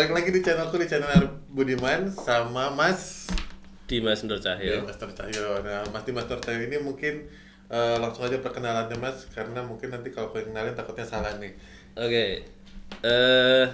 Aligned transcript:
balik 0.00 0.16
lagi 0.16 0.32
di 0.32 0.40
channelku 0.40 0.80
di 0.80 0.88
channel 0.88 1.28
Budiman 1.52 2.08
sama 2.08 2.72
Mas 2.72 3.28
Dimas 3.84 4.24
Nur 4.24 4.40
Cahyo. 4.40 4.80
Mas 4.88 4.96
Nur 4.96 5.12
Cahyo. 5.12 5.60
Nah, 5.60 5.84
Mas 5.92 6.08
Dimas 6.08 6.24
Nur 6.24 6.40
Cahyo 6.40 6.64
ini 6.64 6.80
mungkin 6.80 7.28
eh, 7.68 7.96
langsung 8.00 8.24
aja 8.24 8.40
perkenalannya 8.40 8.96
Mas 8.96 9.28
karena 9.28 9.60
mungkin 9.60 9.92
nanti 9.92 10.08
kalau 10.08 10.32
kenalin 10.32 10.72
takutnya 10.72 11.04
salah 11.04 11.36
nih. 11.36 11.52
Oke. 12.00 12.48
Eh 13.04 13.64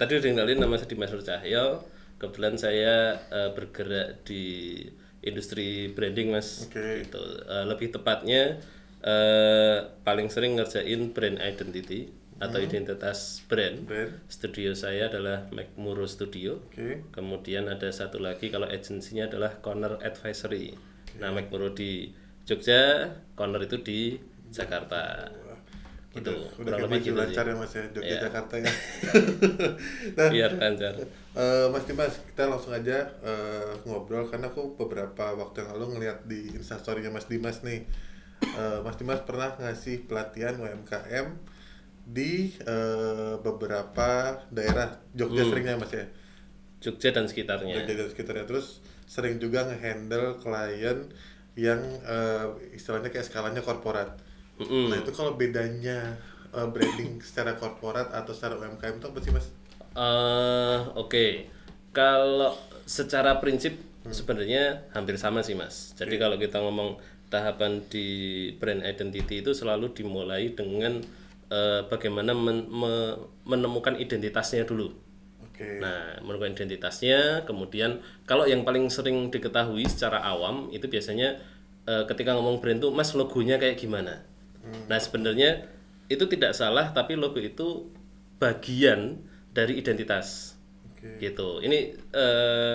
tadi 0.00 0.12
udah 0.16 0.30
kenalin 0.32 0.56
nama 0.56 0.80
saya 0.80 0.88
Dimas 0.88 1.12
Nur 1.12 1.20
Cahyo. 1.20 1.84
Kebetulan 2.16 2.56
saya 2.56 3.20
eh, 3.28 3.52
bergerak 3.52 4.24
di 4.24 4.80
industri 5.20 5.92
branding, 5.92 6.32
Mas. 6.32 6.64
Oke. 6.64 7.04
Gitu. 7.04 7.44
Eh, 7.44 7.64
lebih 7.68 7.92
tepatnya 7.92 8.56
eh 9.04 9.84
paling 10.00 10.32
sering 10.32 10.56
ngerjain 10.56 11.12
brand 11.12 11.36
identity 11.44 12.08
atau 12.36 12.58
identitas 12.58 13.42
brand. 13.46 13.86
Brand. 13.86 14.10
Studio 14.26 14.74
saya 14.74 15.06
adalah 15.06 15.46
McMurrow 15.50 16.04
Studio. 16.04 16.58
Oke. 16.66 17.06
Kemudian 17.10 17.66
ada 17.66 17.86
satu 17.88 18.18
lagi 18.18 18.50
kalau 18.50 18.66
agensinya 18.66 19.26
adalah 19.26 19.58
Corner 19.58 20.02
Advisory. 20.02 20.74
Nah, 21.18 21.30
McMurrow 21.30 21.70
di 21.72 22.10
Jogja, 22.42 23.06
Corner 23.32 23.62
itu 23.62 23.78
di 23.80 24.18
Jakarta. 24.50 25.30
Gitu. 26.10 26.30
Udah, 26.62 26.78
udah 26.78 26.86
lebih 26.86 27.10
gitu 27.10 27.18
lancar 27.18 27.42
ya 27.42 27.54
Mas 27.58 27.74
ya, 27.74 27.82
Jogja 27.90 28.06
Iya. 28.06 28.20
Jakarta 28.30 28.54
ya. 28.58 28.70
nah, 30.18 30.28
Biar 30.30 30.50
lancar. 30.54 30.94
eh, 31.34 31.66
Mas 31.70 31.84
Dimas, 31.86 32.14
kita 32.30 32.46
langsung 32.46 32.70
aja 32.70 32.98
eh, 33.18 33.72
ngobrol 33.82 34.22
karena 34.30 34.46
aku 34.46 34.78
beberapa 34.78 35.34
waktu 35.34 35.66
yang 35.66 35.70
lalu 35.74 35.98
ngeliat 35.98 36.22
di 36.26 36.54
instastorynya 36.54 37.10
Mas 37.10 37.26
Dimas 37.26 37.66
nih. 37.66 37.82
Eh, 38.42 38.78
Mas 38.86 38.94
Dimas 38.94 39.26
pernah 39.26 39.58
ngasih 39.58 40.06
pelatihan 40.06 40.54
UMKM 40.54 41.53
di 42.04 42.52
eh, 42.60 43.34
beberapa 43.40 44.08
daerah 44.52 45.00
Jogja 45.16 45.42
Hmm. 45.44 45.50
seringnya 45.50 45.76
Mas 45.80 45.92
ya. 45.92 46.04
Jogja 46.80 47.10
dan 47.10 47.24
sekitarnya. 47.24 47.80
Jogja 47.80 47.94
dan 47.96 48.08
sekitarnya 48.12 48.44
terus 48.44 48.84
sering 49.08 49.40
juga 49.40 49.64
ngehandle 49.64 50.36
klien 50.40 51.08
yang 51.56 51.80
eh, 52.04 52.46
istilahnya 52.76 53.08
kayak 53.08 53.24
skalanya 53.24 53.62
korporat. 53.64 54.20
Mm-mm. 54.60 54.92
Nah 54.92 55.00
itu 55.00 55.10
kalau 55.16 55.34
bedanya 55.34 56.20
eh, 56.52 56.68
branding 56.68 57.18
secara 57.24 57.56
korporat 57.56 58.12
atau 58.12 58.32
secara 58.36 58.60
UMKM 58.60 59.00
itu 59.00 59.06
apa 59.08 59.18
sih 59.20 59.32
mas? 59.32 59.46
Eh, 59.94 60.78
Oke, 60.98 61.48
kalau 61.94 62.52
secara 62.84 63.38
prinsip 63.40 63.78
sebenarnya 64.04 64.84
hampir 64.92 65.16
sama 65.16 65.40
sih 65.40 65.56
mas. 65.56 65.96
Jadi 65.96 66.20
kalau 66.20 66.36
kita 66.36 66.60
ngomong 66.60 67.00
tahapan 67.32 67.80
di 67.88 68.06
brand 68.60 68.84
identity 68.84 69.40
itu 69.40 69.56
selalu 69.56 69.96
dimulai 69.96 70.52
dengan 70.52 71.00
eh, 71.50 71.80
bagaimana 71.88 72.32
men- 72.32 72.68
me- 72.68 73.18
menemukan 73.44 73.96
identitasnya 73.96 74.64
dulu. 74.64 74.92
Oke. 75.44 75.78
Nah, 75.78 76.18
menemukan 76.24 76.56
identitasnya, 76.56 77.46
kemudian 77.46 78.02
kalau 78.26 78.44
yang 78.48 78.66
paling 78.66 78.90
sering 78.90 79.30
diketahui 79.30 79.86
secara 79.86 80.18
awam 80.24 80.68
itu 80.74 80.86
biasanya 80.90 81.38
eh, 81.84 82.04
ketika 82.08 82.34
ngomong 82.34 82.58
brand 82.64 82.80
tuh, 82.80 82.90
mas 82.90 83.12
logonya 83.12 83.60
kayak 83.60 83.76
gimana? 83.78 84.24
Nah, 84.88 84.96
sebenarnya 84.96 85.68
itu 86.08 86.24
tidak 86.28 86.56
salah, 86.56 86.92
tapi 86.92 87.16
logo 87.16 87.36
itu 87.36 87.88
bagian 88.40 89.20
dari 89.52 89.78
identitas, 89.78 90.56
Oke. 90.92 91.20
gitu. 91.20 91.60
Ini 91.60 91.78
eh, 92.12 92.74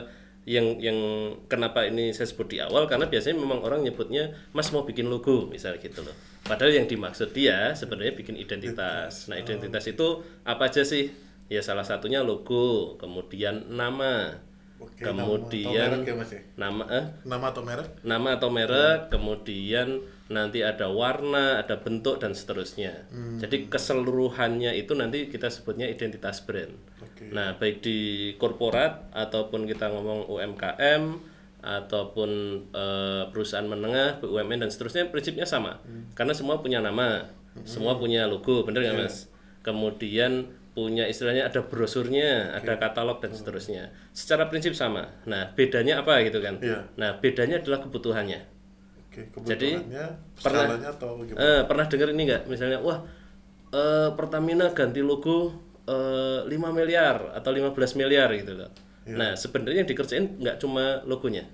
yang 0.50 0.82
yang 0.82 0.98
kenapa 1.46 1.86
ini 1.86 2.10
saya 2.10 2.26
sebut 2.26 2.50
di 2.50 2.58
awal 2.58 2.90
karena 2.90 3.06
biasanya 3.06 3.38
memang 3.38 3.62
orang 3.62 3.86
nyebutnya, 3.86 4.34
mas 4.50 4.74
mau 4.74 4.82
bikin 4.82 5.06
logo, 5.06 5.46
misalnya 5.46 5.78
gitu 5.78 6.02
loh. 6.02 6.16
Padahal 6.42 6.74
yang 6.74 6.90
dimaksud 6.90 7.30
dia 7.30 7.78
sebenarnya 7.78 8.18
bikin 8.18 8.34
identitas. 8.34 9.30
Nah, 9.30 9.38
identitas 9.38 9.86
itu 9.86 10.26
apa 10.42 10.66
aja 10.66 10.82
sih? 10.82 11.14
Ya 11.46 11.62
salah 11.62 11.86
satunya 11.86 12.26
logo, 12.26 12.98
kemudian 12.98 13.70
nama, 13.70 14.42
Oke, 14.82 15.06
kemudian 15.06 15.70
nama 15.70 15.86
atau 15.86 16.02
merek 16.02 16.10
ya 16.10 16.16
mas 16.18 16.32
ya? 16.34 16.42
nama 16.56 16.84
eh 16.90 17.06
Nama 17.26 17.46
atau 17.50 17.62
merek? 17.62 17.88
nama 18.02 18.30
atau 18.34 18.50
merek, 18.50 19.00
kemudian 19.10 19.88
nanti 20.30 20.62
ada 20.62 20.94
warna, 20.94 21.58
ada 21.58 21.82
bentuk 21.82 22.22
dan 22.22 22.38
seterusnya. 22.38 23.10
Jadi 23.42 23.66
keseluruhannya 23.66 24.78
itu 24.78 24.94
nanti 24.94 25.26
kita 25.26 25.50
sebutnya 25.50 25.90
identitas 25.90 26.46
brand. 26.46 26.70
Oke. 27.02 27.34
Nah, 27.34 27.58
baik 27.58 27.82
di 27.82 28.32
korporat 28.38 29.10
ataupun 29.10 29.66
kita 29.66 29.90
ngomong 29.90 30.30
UMKM 30.30 31.04
ataupun 31.60 32.30
eh, 32.72 33.24
perusahaan 33.34 33.66
menengah, 33.66 34.22
BUMN 34.24 34.64
dan 34.64 34.70
seterusnya 34.72 35.10
prinsipnya 35.10 35.50
sama. 35.50 35.82
Karena 36.14 36.32
semua 36.38 36.62
punya 36.62 36.80
nama, 36.80 37.28
semua 37.66 37.98
punya 37.98 38.30
logo, 38.30 38.64
bener 38.64 38.86
nggak 38.86 38.98
Mas? 39.02 39.28
Kemudian 39.66 40.56
punya 40.78 41.04
istilahnya 41.10 41.50
ada 41.50 41.66
brosurnya, 41.66 42.56
ada 42.56 42.80
katalog 42.80 43.20
dan 43.20 43.36
seterusnya. 43.36 43.92
Secara 44.16 44.48
prinsip 44.48 44.72
sama. 44.78 45.12
Nah, 45.28 45.52
bedanya 45.58 46.00
apa 46.06 46.24
gitu 46.24 46.40
kan? 46.40 46.62
Iya. 46.64 46.88
Nah, 46.96 47.20
bedanya 47.20 47.60
adalah 47.60 47.84
kebutuhannya. 47.84 48.59
Oke, 49.10 49.26
Jadi, 49.44 49.74
pernah- 50.38 50.78
atau 50.86 51.18
gimana? 51.20 51.42
Eh, 51.42 51.62
pernah 51.66 51.86
dengar 51.86 52.08
ini 52.10 52.22
nggak? 52.26 52.42
Misalnya, 52.46 52.78
wah 52.80 53.02
eh, 53.70 54.10
Pertamina 54.14 54.70
ganti 54.72 55.02
logo 55.02 55.54
eh, 55.84 56.46
5 56.46 56.50
miliar 56.70 57.34
atau 57.34 57.50
15 57.50 57.74
miliar 57.96 58.30
gitu 58.32 58.54
loh. 58.54 58.70
Iya. 59.04 59.16
Nah, 59.16 59.32
sebenarnya 59.34 59.82
yang 59.82 59.90
dikerjain 59.90 60.38
nggak 60.38 60.58
cuma 60.58 61.02
logonya, 61.04 61.50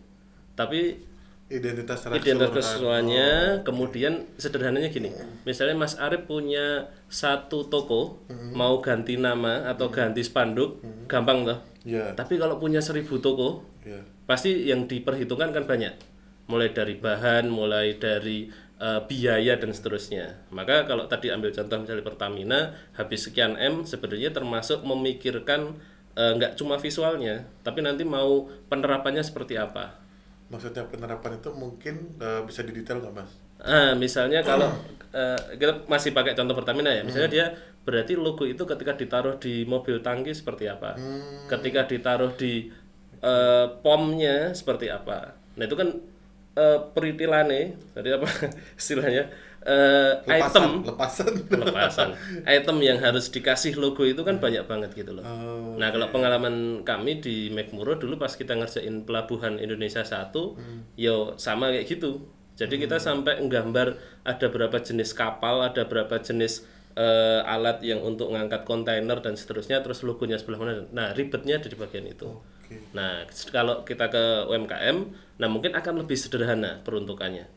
tapi 0.54 1.00
Identitas 1.46 2.02
identitas 2.04 2.18
keseluruhan. 2.50 3.06
keseluruhannya. 3.06 3.30
Kemudian 3.64 4.14
sederhananya 4.36 4.90
gini, 4.90 5.14
misalnya 5.44 5.78
Mas 5.78 5.96
Arif 5.96 6.26
punya 6.26 6.88
satu 7.06 7.64
toko, 7.64 8.20
mau 8.52 8.80
ganti 8.80 9.16
nama 9.16 9.64
atau 9.66 9.88
ganti 9.88 10.20
spanduk, 10.20 10.80
gampang 11.06 11.46
toh. 11.46 11.60
Iya. 11.84 12.12
Tapi 12.12 12.36
kalau 12.36 12.58
punya 12.58 12.82
seribu 12.82 13.20
toko, 13.20 13.62
Iya. 13.82 14.02
pasti 14.26 14.66
yang 14.66 14.84
diperhitungkan 14.84 15.54
kan 15.54 15.64
banyak 15.64 15.94
mulai 16.46 16.70
dari 16.74 16.96
bahan 16.98 17.50
mulai 17.50 17.98
dari 17.98 18.50
eh, 18.78 19.02
biaya 19.06 19.58
dan 19.58 19.72
seterusnya. 19.72 20.50
Maka 20.54 20.86
kalau 20.86 21.10
tadi 21.10 21.34
ambil 21.34 21.50
contoh 21.52 21.78
misalnya 21.82 22.06
Pertamina 22.06 22.60
habis 22.94 23.26
sekian 23.26 23.58
m 23.58 23.84
sebenarnya 23.84 24.32
termasuk 24.32 24.82
memikirkan 24.86 25.78
nggak 26.16 26.56
cuma 26.56 26.80
visualnya 26.80 27.44
tapi 27.60 27.84
nanti 27.84 28.08
mau 28.08 28.48
penerapannya 28.72 29.20
seperti 29.20 29.60
apa. 29.60 30.00
Maksudnya 30.48 30.86
penerapan 30.88 31.42
itu 31.42 31.50
mungkin 31.52 32.16
eh, 32.22 32.42
bisa 32.46 32.62
didetail 32.62 33.02
nggak 33.02 33.16
mas? 33.16 33.32
ah 33.66 33.96
misalnya 33.96 34.44
kalau 34.44 34.68
eh, 35.16 35.40
kita 35.58 35.88
masih 35.90 36.14
pakai 36.14 36.38
contoh 36.38 36.54
Pertamina 36.54 36.92
ya. 36.94 37.02
Misalnya 37.02 37.30
dia 37.32 37.46
berarti 37.86 38.18
logo 38.18 38.46
itu 38.46 38.62
ketika 38.66 38.94
ditaruh 38.98 39.38
di 39.42 39.66
mobil 39.66 40.02
tangki 40.06 40.34
seperti 40.34 40.70
apa? 40.70 40.98
Ketika 41.50 41.90
ditaruh 41.90 42.38
di 42.38 42.70
eh, 43.20 43.68
pomnya 43.82 44.54
seperti 44.54 44.94
apa? 44.94 45.34
Nah 45.58 45.64
itu 45.66 45.76
kan 45.76 45.90
eh, 46.56 46.80
peritilane 46.92 47.62
tadi 47.92 48.10
apa 48.12 48.28
istilahnya 48.80 49.28
eh, 49.62 50.12
item 50.30 50.86
lepasan. 50.86 51.32
lepasan 51.50 52.10
item 52.46 52.78
yang 52.80 52.98
harus 52.98 53.28
dikasih 53.28 53.76
logo 53.76 54.04
itu 54.04 54.22
kan 54.22 54.38
banyak 54.38 54.64
banget 54.66 54.92
gitu 54.94 55.12
loh 55.14 55.26
Oh, 55.26 55.76
Nah, 55.76 55.92
kalau 55.92 56.08
pengalaman 56.08 56.56
kami 56.88 57.20
di 57.20 57.52
McMurrow 57.52 58.00
dulu 58.00 58.16
pas 58.16 58.32
kita 58.32 58.56
ngerjain 58.56 59.04
pelabuhan 59.04 59.60
Indonesia 59.60 60.00
1, 60.00 60.32
yo 60.96 61.36
sama 61.36 61.68
kayak 61.68 61.84
gitu. 61.84 62.24
Jadi 62.56 62.80
kita 62.80 62.96
sampai 62.96 63.44
nggambar 63.44 64.00
ada 64.24 64.48
berapa 64.48 64.80
jenis 64.80 65.12
kapal, 65.12 65.60
ada 65.60 65.84
berapa 65.84 66.16
jenis 66.16 66.64
eh, 66.96 67.44
alat 67.44 67.84
yang 67.84 68.00
untuk 68.00 68.32
ngangkat 68.32 68.64
kontainer 68.64 69.20
dan 69.20 69.36
seterusnya, 69.36 69.84
terus 69.84 70.00
logonya 70.08 70.40
sebelah 70.40 70.64
mana. 70.64 70.74
Nah, 70.96 71.12
ribetnya 71.12 71.60
ada 71.60 71.68
di 71.68 71.76
bagian 71.76 72.08
itu. 72.08 72.40
Oke. 72.40 72.80
Nah, 72.96 73.28
kalau 73.52 73.84
kita 73.84 74.08
ke 74.08 74.24
UMKM, 74.48 74.98
nah 75.36 75.48
mungkin 75.48 75.72
akan 75.72 75.94
lebih 76.00 76.16
sederhana 76.16 76.80
peruntukannya. 76.82 77.48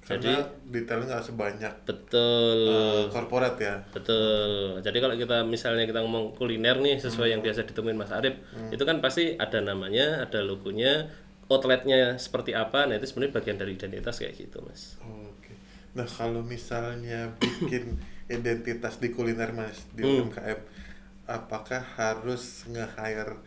Karena 0.00 0.42
detailnya 0.66 1.06
nggak 1.06 1.22
sebanyak 1.24 1.74
Betul. 1.86 2.58
eh, 2.66 3.04
korporat 3.08 3.54
ya. 3.56 3.78
Betul. 3.88 4.82
Jadi 4.82 4.98
kalau 4.98 5.14
kita 5.14 5.44
misalnya 5.44 5.86
kita 5.86 6.02
ngomong 6.02 6.34
kuliner 6.34 6.76
nih 6.76 6.98
sesuai 6.98 7.30
yang 7.30 7.40
biasa 7.40 7.62
ditemuin 7.62 7.94
Mas 7.94 8.10
Arif, 8.10 8.34
itu 8.68 8.82
kan 8.82 8.98
pasti 8.98 9.38
ada 9.38 9.62
namanya, 9.62 10.26
ada 10.26 10.42
logonya, 10.42 11.06
outletnya 11.46 12.18
seperti 12.18 12.52
apa. 12.52 12.90
Nah 12.90 12.98
itu 12.98 13.06
sebenarnya 13.06 13.34
bagian 13.34 13.56
dari 13.56 13.72
identitas 13.72 14.18
kayak 14.18 14.34
gitu, 14.34 14.58
Mas. 14.60 14.98
Oke. 14.98 15.54
Nah 15.94 16.08
kalau 16.08 16.42
misalnya 16.42 17.30
bikin 17.38 17.94
identitas 18.26 18.98
di 18.98 19.10
kuliner 19.10 19.50
mas 19.50 19.86
di 19.90 20.02
Hmm. 20.02 20.26
UMKM, 20.26 20.58
apakah 21.24 21.82
harus 21.94 22.66
nge-hire 22.66 23.38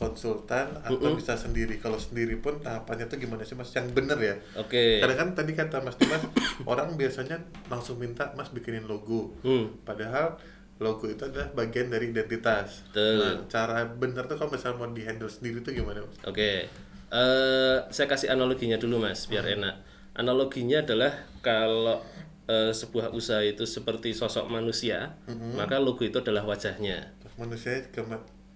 konsultan 0.00 0.80
atau 0.80 1.12
bisa 1.12 1.36
sendiri? 1.36 1.76
Kalau 1.76 2.00
sendiri 2.00 2.40
pun 2.40 2.56
tahapannya 2.56 3.04
tuh 3.04 3.20
gimana 3.20 3.44
sih 3.44 3.52
mas? 3.52 3.68
Yang 3.76 3.92
bener 3.92 4.16
ya? 4.16 4.34
Oke. 4.56 4.96
Kadang 5.04 5.18
kan 5.20 5.28
tadi 5.36 5.52
kata 5.52 5.84
Mas 5.84 6.00
Dimas, 6.00 6.24
orang 6.72 6.96
biasanya 6.96 7.36
langsung 7.68 8.00
minta 8.00 8.32
Mas 8.32 8.48
bikinin 8.48 8.88
logo. 8.88 9.36
Hmm. 9.44 9.68
Padahal 9.84 10.40
logo 10.80 11.04
itu 11.04 11.20
adalah 11.28 11.52
bagian 11.52 11.92
dari 11.92 12.08
identitas. 12.08 12.88
Betul. 12.88 13.20
Nah, 13.20 13.36
cara 13.52 13.84
bener 13.84 14.24
tuh 14.24 14.40
kalau 14.40 14.56
misalnya 14.56 14.80
mau 14.80 14.88
di 14.88 15.04
handle 15.04 15.28
sendiri 15.28 15.60
tuh 15.60 15.76
gimana 15.76 16.00
Mas? 16.00 16.16
Oke. 16.24 16.72
Eh, 17.12 17.78
saya 17.92 18.06
kasih 18.08 18.32
analoginya 18.32 18.80
dulu, 18.80 19.04
Mas, 19.04 19.28
biar 19.28 19.44
enak. 19.44 19.84
Analoginya 20.16 20.80
adalah 20.80 21.12
kalau 21.44 22.00
eh, 22.48 22.72
sebuah 22.72 23.12
usaha 23.12 23.44
itu 23.44 23.68
seperti 23.68 24.16
sosok 24.16 24.48
manusia, 24.48 25.20
maka 25.52 25.76
logo 25.76 26.00
itu 26.08 26.16
adalah 26.16 26.48
wajahnya. 26.48 27.12
Manusia 27.36 27.84
ke 27.92 28.00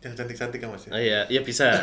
yang 0.04 0.12
cantik-cantik 0.12 0.60
kan 0.60 0.68
mas 0.68 0.84
ya? 0.84 0.90
Oh 0.92 1.00
iya, 1.00 1.20
iya 1.32 1.40
bisa. 1.40 1.80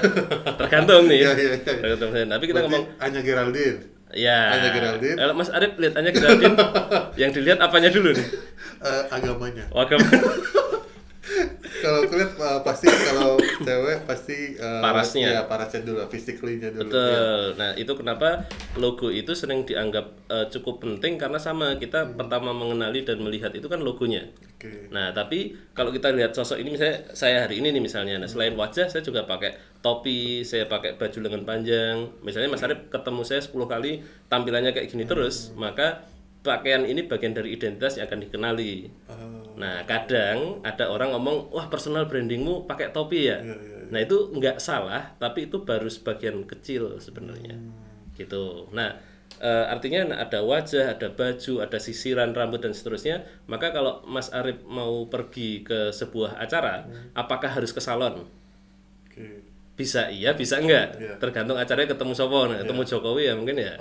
Tergantung 0.62 1.09
nih. 1.09 1.19
Iya, 1.25 1.31
iya, 1.33 1.50
iya. 1.57 1.57
Tergantung. 1.57 2.09
Tapi 2.13 2.44
kita 2.45 2.62
Berarti 2.62 2.69
ngomong 2.69 2.83
Anya 3.01 3.21
Geraldine. 3.25 3.77
ya. 4.13 4.39
Anya 4.53 4.69
Geraldine. 4.69 5.18
Kalau 5.18 5.33
Mas 5.33 5.50
Arif 5.50 5.71
lihat 5.81 5.94
Anya 5.97 6.12
Geraldine, 6.13 6.56
yang 7.21 7.31
dilihat 7.33 7.57
apanya 7.57 7.89
dulu 7.89 8.13
nih? 8.13 8.27
Eh, 8.81 9.03
agamanya. 9.09 9.65
Oh, 9.73 9.81
agama. 9.81 10.06
kalau 11.83 12.00
kulihat 12.06 12.31
eh, 12.38 12.59
pasti 12.62 12.85
kalau 12.85 13.40
cewek 13.63 13.97
pasti 14.09 14.57
eh, 14.57 14.81
Parasnya. 14.81 15.29
ya 15.29 15.41
parasnya 15.45 15.81
dulu 15.85 16.03
physically-nya 16.09 16.69
dulu 16.73 16.89
ya. 16.89 16.89
Betul. 16.89 17.43
Nah, 17.57 17.71
itu 17.77 17.93
kenapa 17.93 18.29
logo 18.77 19.07
itu 19.13 19.31
sering 19.37 19.63
dianggap 19.63 20.05
eh, 20.29 20.45
cukup 20.49 20.81
penting 20.83 21.21
karena 21.21 21.37
sama 21.37 21.77
kita 21.77 22.17
pertama 22.17 22.51
mengenali 22.51 23.05
dan 23.05 23.21
melihat 23.21 23.53
itu 23.53 23.69
kan 23.69 23.79
logonya. 23.79 24.25
oke 24.27 24.93
Nah, 24.93 25.13
tapi 25.15 25.55
kalau 25.73 25.89
kita 25.89 26.11
lihat 26.13 26.33
sosok 26.33 26.59
ini 26.59 26.75
misalnya 26.75 26.97
saya 27.13 27.47
hari 27.47 27.61
ini 27.63 27.73
nih 27.73 27.81
misalnya, 27.81 28.19
nah 28.19 28.29
selain 28.29 28.53
wajah 28.53 28.89
saya 28.89 29.01
juga 29.01 29.25
pakai 29.25 29.57
topi, 29.81 30.45
saya 30.45 30.69
pakai 30.69 30.97
baju 30.97 31.17
lengan 31.21 31.43
panjang. 31.45 31.95
Misalnya 32.21 32.49
Mas 32.53 32.61
Arif 32.61 32.89
ketemu 32.93 33.21
saya 33.25 33.41
10 33.41 33.53
kali 33.65 34.05
tampilannya 34.29 34.71
kayak 34.75 34.87
gini 34.91 35.09
terus, 35.09 35.53
maka 35.57 36.05
pakaian 36.41 36.83
ini 36.85 37.05
bagian 37.05 37.33
dari 37.38 37.53
identitas 37.53 37.97
yang 37.97 38.09
akan 38.09 38.19
dikenali. 38.25 38.73
Eh, 38.89 39.29
Nah, 39.51 39.85
kadang 39.85 40.63
ada 40.65 40.89
orang 40.89 41.13
ngomong, 41.13 41.53
"Wah, 41.53 41.69
personal 41.69 42.09
brandingmu 42.09 42.65
pakai 42.65 42.89
topi 42.89 43.29
ya?" 43.29 43.38
Iya, 43.43 43.53
iya, 43.53 43.77
Nah, 43.91 43.99
itu 43.99 44.31
nggak 44.31 44.57
salah, 44.57 45.11
tapi 45.19 45.51
itu 45.51 45.67
baru 45.67 45.91
sebagian 45.91 46.47
kecil 46.47 46.97
sebenarnya. 46.97 47.59
Hmm. 47.59 48.15
Gitu. 48.15 48.71
Nah, 48.71 48.95
eh, 49.38 49.65
artinya 49.67 50.15
ada 50.15 50.39
wajah, 50.41 50.95
ada 50.95 51.11
baju, 51.11 51.59
ada 51.59 51.77
sisiran 51.77 52.31
rambut 52.31 52.63
dan 52.63 52.71
seterusnya. 52.71 53.27
Maka 53.51 53.75
kalau 53.75 53.99
Mas 54.07 54.31
Arif 54.31 54.63
mau 54.63 55.05
pergi 55.11 55.61
ke 55.61 55.91
sebuah 55.91 56.39
acara, 56.39 56.88
Hmm. 56.88 57.11
apakah 57.13 57.51
harus 57.51 57.75
ke 57.75 57.83
salon? 57.83 58.25
oke 59.11 59.50
Bisa 59.75 60.12
iya, 60.12 60.35
bisa 60.35 60.59
enggak. 60.62 61.00
Iya. 61.00 61.15
Tergantung 61.18 61.57
acaranya 61.57 61.89
ketemu 61.95 62.13
sopo. 62.13 62.45
Nah, 62.45 62.62
ketemu 62.62 62.81
Jokowi 62.85 63.23
ya 63.27 63.33
mungkin 63.33 63.57
ya. 63.57 63.73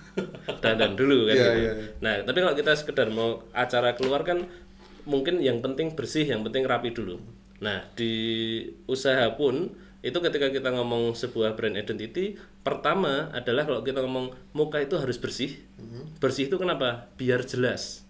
Dandan 0.62 0.98
dulu 0.98 1.30
kan 1.30 1.34
Iya, 1.34 1.44
gitu. 1.44 1.58
iya, 1.58 1.72
iya. 1.72 1.86
Nah, 2.02 2.12
tapi 2.26 2.38
kalau 2.42 2.54
kita 2.54 2.72
sekedar 2.76 3.08
mau 3.08 3.40
acara 3.52 3.94
keluar 3.96 4.22
kan 4.22 4.44
mungkin 5.06 5.38
yang 5.40 5.62
penting 5.62 5.94
bersih, 5.94 6.26
yang 6.26 6.42
penting 6.42 6.66
rapi 6.66 6.90
dulu. 6.90 7.22
Nah, 7.62 7.88
di 7.96 8.12
usaha 8.84 9.32
pun 9.38 9.72
itu 10.04 10.18
ketika 10.20 10.52
kita 10.52 10.70
ngomong 10.70 11.16
sebuah 11.16 11.56
brand 11.56 11.74
identity, 11.74 12.36
pertama 12.60 13.30
adalah 13.32 13.64
kalau 13.64 13.80
kita 13.80 14.04
ngomong 14.04 14.34
muka 14.52 14.78
itu 14.78 14.94
harus 14.98 15.16
bersih. 15.16 15.56
Mhm. 15.80 16.20
Bersih 16.20 16.46
itu 16.46 16.58
kenapa? 16.60 17.10
Biar 17.16 17.42
jelas. 17.42 18.04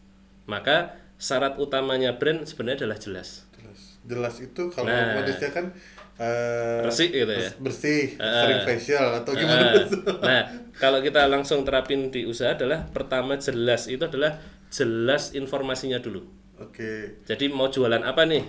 Maka 0.44 0.98
syarat 1.16 1.56
utamanya 1.56 2.16
brand 2.16 2.44
sebenarnya 2.44 2.84
adalah 2.84 2.98
jelas. 3.00 3.48
jelas 3.56 3.80
jelas 4.06 4.34
itu 4.38 4.62
kalau 4.70 4.86
Nah. 4.86 5.18
kan 5.50 5.74
eh, 6.16 6.80
Bersih 6.80 7.08
gitu 7.08 7.28
ya. 7.28 7.40
bers- 7.44 7.56
bersih 7.60 8.02
sering 8.16 8.60
facial 8.64 9.06
atau 9.14 9.32
gimana 9.32 9.68
Ah, 9.68 9.84
nah, 10.22 10.42
kalau 10.74 11.00
kita 11.00 11.28
langsung 11.28 11.62
terapin 11.62 12.08
di 12.08 12.24
usaha 12.24 12.52
adalah 12.52 12.88
pertama 12.88 13.36
jelas 13.36 13.86
itu 13.86 14.00
adalah 14.00 14.40
jelas 14.68 15.32
informasinya 15.32 16.00
dulu. 16.00 16.24
oke 16.56 17.22
Jadi 17.24 17.48
mau 17.48 17.68
jualan 17.68 18.00
apa 18.00 18.24
nih? 18.24 18.44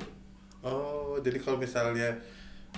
oh 0.60 1.20
jadi 1.20 1.38
kalau 1.38 1.58
misalnya 1.58 2.16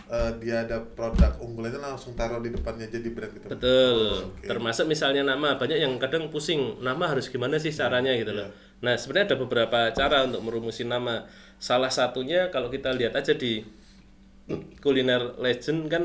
eh, 0.07 0.31
dia 0.41 0.65
ada 0.65 0.81
produk 0.95 1.37
unggulannya 1.39 1.79
langsung 1.79 2.13
taruh 2.13 2.39
di 2.39 2.49
depannya 2.49 2.87
jadi 2.87 3.09
brand 3.09 3.31
gitu 3.31 3.45
Betul. 3.47 4.33
oke. 4.33 4.45
Termasuk 4.45 4.85
misalnya 4.85 5.23
nama 5.23 5.55
banyak 5.55 5.79
yang 5.79 5.93
kadang 5.97 6.29
pusing 6.29 6.81
nama 6.81 7.05
harus 7.07 7.29
gimana 7.29 7.57
sih 7.57 7.69
caranya 7.69 8.13
gitu 8.13 8.33
loh. 8.33 8.49
Nah 8.81 8.95
sebenarnya 8.95 9.33
ada 9.33 9.37
beberapa 9.37 9.79
cara 9.91 10.25
untuk 10.25 10.41
merumusin 10.41 10.87
nama. 10.87 11.27
Salah 11.59 11.91
satunya 11.91 12.47
kalau 12.49 12.71
kita 12.71 12.89
lihat 12.95 13.11
aja 13.13 13.35
di 13.35 13.61
kuliner 14.81 15.37
legend 15.37 15.89
kan 15.91 16.03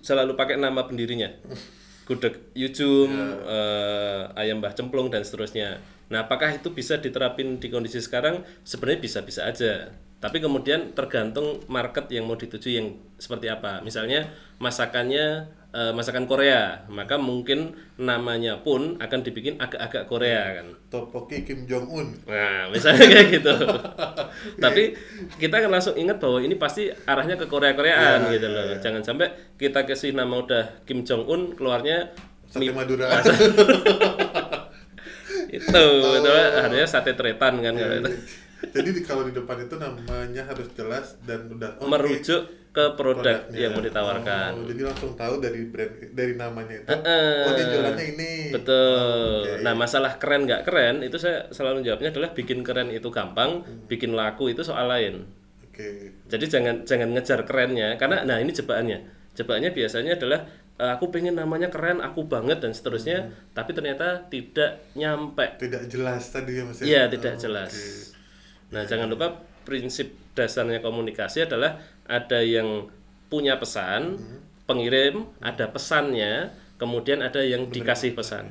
selalu 0.00 0.36
pakai 0.36 0.56
nama 0.56 0.84
pendirinya. 0.84 1.32
Gudeg 2.04 2.52
Yujum, 2.52 3.12
eh, 3.48 4.22
ayam 4.36 4.60
Mbah 4.60 4.76
Cemplung 4.76 5.08
dan 5.08 5.24
seterusnya. 5.24 5.80
Nah, 6.12 6.28
apakah 6.28 6.52
itu 6.52 6.68
bisa 6.68 7.00
diterapin 7.00 7.56
di 7.56 7.72
kondisi 7.72 7.96
sekarang? 8.04 8.44
Sebenarnya 8.60 9.00
bisa-bisa 9.00 9.48
aja. 9.48 9.88
Tapi 10.24 10.40
kemudian 10.40 10.96
tergantung 10.96 11.60
market 11.68 12.08
yang 12.08 12.24
mau 12.24 12.32
dituju 12.32 12.68
yang 12.72 12.96
seperti 13.20 13.52
apa. 13.52 13.84
Misalnya 13.84 14.32
masakannya 14.56 15.52
eh, 15.68 15.92
masakan 15.92 16.24
Korea, 16.24 16.88
maka 16.88 17.20
mungkin 17.20 17.76
namanya 18.00 18.64
pun 18.64 18.96
akan 18.96 19.20
dibikin 19.20 19.60
agak-agak 19.60 20.08
Korea 20.08 20.56
kan. 20.56 20.72
Topoki 20.88 21.44
Kim 21.44 21.68
Jong 21.68 21.84
Un 21.92 22.08
Nah, 22.24 22.72
misalnya 22.72 23.04
kayak 23.04 23.26
gitu. 23.36 23.52
Tapi 24.64 24.96
kita 25.36 25.60
kan 25.60 25.68
langsung 25.68 25.92
ingat 25.92 26.16
bahwa 26.16 26.40
ini 26.40 26.56
pasti 26.56 26.88
arahnya 27.04 27.36
ke 27.36 27.44
Korea-Koreaan 27.44 28.32
gitu 28.32 28.48
loh. 28.48 28.80
Jangan 28.80 29.04
sampai 29.04 29.28
kita 29.60 29.84
kasih 29.84 30.16
nama 30.16 30.40
udah 30.40 30.88
Kim 30.88 31.04
Jong 31.04 31.28
Un 31.28 31.52
keluarnya 31.52 32.16
Sate 32.48 32.72
Madura 32.72 33.10
itu, 35.54 35.86
itu 36.18 36.32
harusnya 36.34 36.86
sate 36.86 37.18
tretan 37.18 37.58
kan 37.62 37.74
kalau 37.74 37.94
itu. 37.98 38.10
Jadi 38.66 38.88
di- 38.90 39.02
kalau 39.02 39.22
di 39.22 39.32
depan 39.32 39.56
itu 39.60 39.74
namanya 39.74 40.42
harus 40.44 40.68
jelas 40.72 41.06
dan 41.20 41.46
udah 41.48 41.76
oke, 41.76 41.86
Merujuk 41.86 42.42
ke 42.68 42.84
produk 42.92 43.38
produknya. 43.44 43.54
yang 43.56 43.70
mau 43.70 43.80
ditawarkan. 43.80 44.50
oh, 44.52 44.66
jadi 44.66 44.82
langsung 44.84 45.14
tahu 45.14 45.34
dari 45.38 45.62
brand 45.64 45.94
dari 46.10 46.34
namanya 46.34 46.74
itu 46.76 46.88
Heeh. 46.88 47.34
oh 47.40 47.52
dia 47.52 47.66
jualannya 47.68 48.06
ini 48.08 48.32
Betul. 48.50 48.98
Oh, 48.98 49.46
oke. 49.48 49.62
Nah, 49.62 49.74
masalah 49.74 50.12
keren 50.16 50.42
nggak 50.42 50.62
keren 50.62 50.96
itu 51.00 51.14
saya 51.14 51.46
selalu 51.48 51.82
jawabnya 51.82 52.10
adalah 52.10 52.30
bikin 52.30 52.60
keren 52.60 52.88
itu 52.88 53.06
gampang, 53.08 53.62
Hmm. 53.62 53.86
bikin 53.86 54.10
laku 54.12 54.48
itu 54.48 54.60
soal 54.60 54.86
lain. 54.86 55.22
oke 55.64 55.88
Jadi 56.26 56.44
jangan 56.46 56.82
jangan 56.82 57.08
ngejar 57.10 57.42
kerennya 57.42 57.94
karena 57.94 58.22
nah 58.22 58.36
ini 58.36 58.50
jebakannya. 58.50 58.98
Jebakannya 59.32 59.70
biasanya 59.70 60.14
adalah 60.14 60.42
eh, 60.74 60.90
aku 60.90 61.06
pengen 61.08 61.34
namanya 61.36 61.70
keren, 61.70 61.98
aku 61.98 62.26
banget 62.26 62.58
dan 62.58 62.70
seterusnya, 62.70 63.18
Hmm. 63.20 63.30
tapi 63.52 63.70
ternyata 63.70 64.26
tidak 64.26 64.82
nyampe. 64.92 65.46
tidak 65.56 65.86
jelas 65.86 66.26
tadi 66.28 66.58
ya 66.58 66.62
mas 66.64 66.78
ya? 66.78 66.84
Iya, 66.84 67.02
tidak 67.08 67.32
Oh, 67.32 67.40
jelas. 67.40 67.70
oke. 67.70 68.13
Nah, 68.74 68.82
jangan 68.82 69.06
lupa 69.06 69.30
prinsip 69.62 70.10
dasarnya 70.34 70.82
komunikasi 70.82 71.46
adalah 71.46 71.78
ada 72.04 72.42
yang 72.42 72.90
punya 73.30 73.56
pesan, 73.56 74.18
Hmm. 74.18 74.38
pengirim, 74.66 75.24
ada 75.38 75.70
pesannya, 75.70 76.50
kemudian 76.76 77.22
ada 77.22 77.38
yang 77.40 77.70
dikasih 77.70 78.12
pesan. 78.12 78.50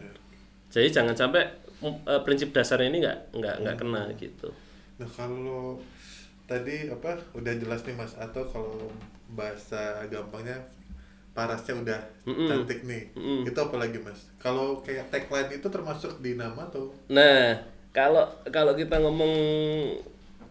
Jadi 0.72 0.90
jangan 0.90 1.14
sampai 1.14 1.44
eh, 1.84 2.22
prinsip 2.24 2.56
dasarnya 2.56 2.88
ini 2.88 3.04
nggak 3.04 3.20
nggak 3.36 3.56
nggak 3.62 3.76
Hmm. 3.76 3.84
kena 3.84 4.04
gitu. 4.16 4.48
Nah 4.98 5.10
kalau 5.12 5.76
tadi 6.48 6.88
apa 6.88 7.20
udah 7.36 7.54
jelas 7.60 7.84
nih 7.84 7.96
mas 8.00 8.16
atau 8.16 8.48
kalau 8.48 8.88
bahasa 9.36 10.00
gampangnya 10.08 10.56
parasnya 11.34 11.76
udah 11.76 12.00
cantik 12.24 12.86
nih 12.86 13.10
itu 13.44 13.60
apa 13.60 13.76
lagi 13.76 14.00
mas? 14.00 14.32
Kalau 14.40 14.80
kayak 14.80 15.12
tagline 15.12 15.52
itu 15.52 15.68
termasuk 15.68 16.24
di 16.24 16.40
nama 16.40 16.64
atau? 16.64 16.88
Nah, 17.10 17.58
kalau 17.92 18.24
kalau 18.48 18.72
kita 18.78 19.02
ngomong 19.02 19.34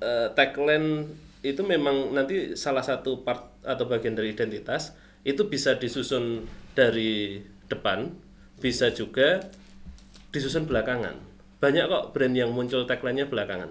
eh, 0.03 0.29
tagline 0.35 1.07
itu 1.43 1.63
memang 1.63 2.11
nanti 2.11 2.55
salah 2.55 2.83
satu 2.83 3.23
part 3.23 3.51
atau 3.63 3.87
bagian 3.87 4.15
dari 4.15 4.35
identitas 4.35 4.95
itu 5.23 5.47
bisa 5.47 5.79
disusun 5.79 6.43
dari 6.75 7.39
depan, 7.71 8.11
bisa 8.59 8.91
juga 8.91 9.43
disusun 10.35 10.67
belakangan. 10.67 11.15
Banyak 11.63 11.85
kok 11.87 12.05
brand 12.11 12.35
yang 12.35 12.51
muncul 12.51 12.83
tagline-nya 12.83 13.31
belakangan. 13.31 13.71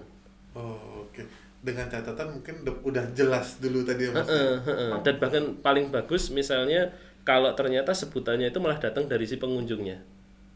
Oh 0.56 1.04
oke 1.04 1.20
dengan 1.62 1.86
catatan 1.86 2.40
mungkin 2.40 2.66
udah- 2.66 3.14
jelas 3.14 3.62
dulu 3.62 3.86
tadi 3.86 4.08
ya 4.08 4.10
mas. 4.10 4.26
ya? 4.26 4.34
Heeh, 4.34 4.54
heeh. 4.66 4.90
Dan 5.06 5.14
bahkan 5.22 5.44
paling 5.62 5.94
bagus 5.94 6.32
misalnya 6.34 6.90
kalau 7.22 7.54
ternyata 7.54 7.94
sebutannya 7.94 8.50
itu 8.50 8.58
malah 8.58 8.82
datang 8.82 9.06
dari 9.06 9.22
si 9.22 9.38
pengunjungnya. 9.38 10.02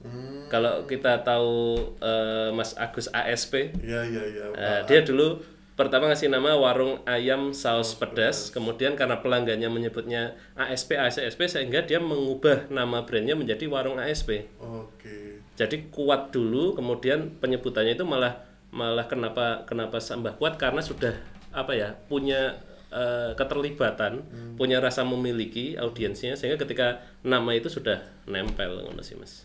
Hmm, 0.02 0.46
Kalau 0.50 0.84
kita 0.84 1.22
tahu 1.22 1.78
eh, 1.98 2.50
Mas 2.52 2.74
Agus 2.74 3.06
ASP, 3.10 3.70
iya 3.82 4.02
iya 4.02 4.22
iya. 4.26 4.44
Eh, 4.52 4.80
dia 4.86 5.00
dulu 5.02 5.40
pertama 5.76 6.08
ngasih 6.08 6.32
nama 6.32 6.56
warung 6.56 7.04
ayam 7.04 7.52
saus 7.52 7.92
pedas, 7.92 8.48
kemudian 8.48 8.96
karena 8.96 9.20
pelanggannya 9.20 9.68
menyebutnya 9.68 10.32
ASP 10.56 10.96
ASP 10.96 11.40
sehingga 11.44 11.84
dia 11.84 12.00
mengubah 12.00 12.72
nama 12.72 13.04
brandnya 13.04 13.36
menjadi 13.36 13.68
warung 13.68 14.00
ASP. 14.00 14.48
Oke. 14.56 15.44
Jadi 15.52 15.92
kuat 15.92 16.32
dulu, 16.32 16.72
kemudian 16.72 17.36
penyebutannya 17.38 17.92
itu 17.92 18.08
malah 18.08 18.40
malah 18.72 19.04
kenapa 19.04 19.68
kenapa 19.68 20.00
tambah 20.00 20.40
kuat 20.40 20.56
karena 20.56 20.80
sudah 20.80 21.12
apa 21.52 21.76
ya 21.76 21.92
punya 22.08 22.56
eh, 22.88 23.36
keterlibatan, 23.36 24.24
punya 24.56 24.80
rasa 24.80 25.04
memiliki 25.04 25.76
audiensnya 25.76 26.40
sehingga 26.40 26.56
ketika 26.64 27.04
nama 27.20 27.52
itu 27.52 27.68
sudah 27.68 28.00
nempel 28.24 28.80
ngono 28.80 29.04
sih 29.04 29.20
mas. 29.20 29.44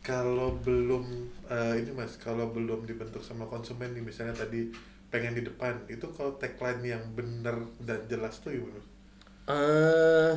Kalau 0.00 0.56
belum 0.64 1.04
eh, 1.52 1.84
ini 1.84 1.92
mas, 1.92 2.16
kalau 2.16 2.48
belum 2.48 2.88
dibentuk 2.88 3.20
sama 3.20 3.44
konsumen 3.44 3.92
nih 3.92 4.00
misalnya 4.00 4.40
tadi 4.40 4.72
pengen 5.16 5.32
di 5.32 5.48
depan 5.48 5.80
itu 5.88 6.04
kalau 6.12 6.36
tagline 6.36 6.84
yang 6.84 7.00
benar 7.16 7.56
dan 7.80 8.04
jelas 8.04 8.36
tuh 8.44 8.52
gimana? 8.52 8.84
eh 9.48 10.36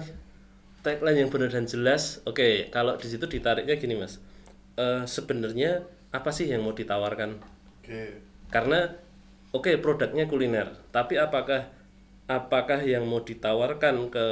tagline 0.80 1.28
yang 1.28 1.30
benar 1.34 1.52
dan 1.52 1.68
jelas. 1.68 2.24
Oke, 2.24 2.72
kalau 2.72 2.96
di 2.96 3.12
situ 3.12 3.28
ditariknya 3.28 3.76
gini 3.76 4.00
mas. 4.00 4.24
Eh 4.80 5.04
sebenarnya 5.04 5.84
apa 6.16 6.32
sih 6.32 6.48
yang 6.48 6.64
mau 6.64 6.72
ditawarkan? 6.72 7.36
Oke. 7.84 8.24
Karena 8.48 8.88
oke 9.52 9.76
produknya 9.84 10.32
kuliner, 10.32 10.72
tapi 10.96 11.20
apakah 11.20 11.68
apakah 12.32 12.80
yang 12.86 13.04
mau 13.04 13.20
ditawarkan 13.20 14.08
ke 14.08 14.26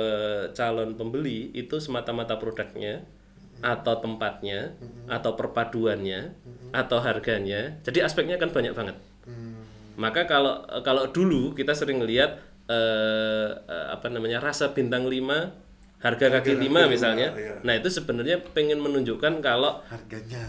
calon 0.55 0.95
pembeli 0.95 1.51
itu 1.51 1.81
semata-mata 1.83 2.39
produknya 2.39 3.03
atau 3.59 3.97
tempatnya 3.99 4.77
atau 5.09 5.33
perpaduannya 5.33 6.31
atau 6.71 7.01
harganya. 7.01 7.81
Jadi 7.83 8.05
aspeknya 8.05 8.37
kan 8.37 8.53
banyak 8.53 8.71
banget. 8.77 8.95
Maka 9.97 10.29
kalau 10.29 10.61
kalau 10.85 11.09
dulu 11.09 11.57
kita 11.57 11.73
sering 11.73 12.05
lihat 12.05 12.37
eh, 12.69 13.49
eh, 13.49 13.85
apa 13.91 14.07
namanya 14.13 14.37
rasa 14.37 14.71
bintang 14.71 15.09
5 15.09 15.67
harga 15.97 16.29
kaki 16.29 16.61
lima 16.61 16.85
misalnya. 16.85 17.33
iya. 17.33 17.57
Nah, 17.65 17.73
itu 17.73 17.89
sebenarnya 17.89 18.37
pengen 18.53 18.77
menunjukkan 18.77 19.41
kalau 19.41 19.81
harganya 19.89 20.45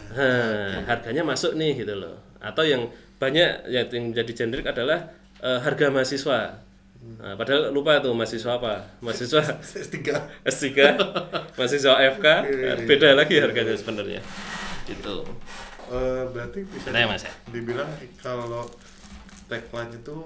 harganya 0.84 1.24
masuk 1.24 1.56
nih 1.56 1.72
gitu 1.80 1.96
loh. 1.96 2.20
Atau 2.36 2.68
yang 2.68 2.92
banyak 3.16 3.72
ya 3.72 3.82
yang 3.88 4.12
jadi 4.12 4.32
generik 4.36 4.68
adalah 4.68 5.08
eh, 5.40 5.58
harga 5.64 5.88
mahasiswa. 5.88 6.68
Nah, 6.98 7.32
padahal 7.38 7.72
lupa 7.72 8.02
tuh 8.04 8.12
mahasiswa 8.12 8.60
apa? 8.60 9.00
Mahasiswa 9.00 9.40
S3 9.64 9.96
S3, 10.52 10.68
mahasiswa 11.56 11.94
FK, 12.18 12.26
beda 12.84 13.16
lagi 13.16 13.40
harganya 13.40 13.72
sebenarnya. 13.72 14.20
Gitu. 14.84 15.16
Eh, 15.88 16.22
berarti 16.36 16.60
bisa 16.68 16.92
Benar 16.92 17.00
ya, 17.00 17.06
Mas 17.08 17.24
ya? 17.24 17.32
dibilang 17.48 17.88
kalau 18.20 18.68
tagline 19.48 19.92
itu 19.92 20.16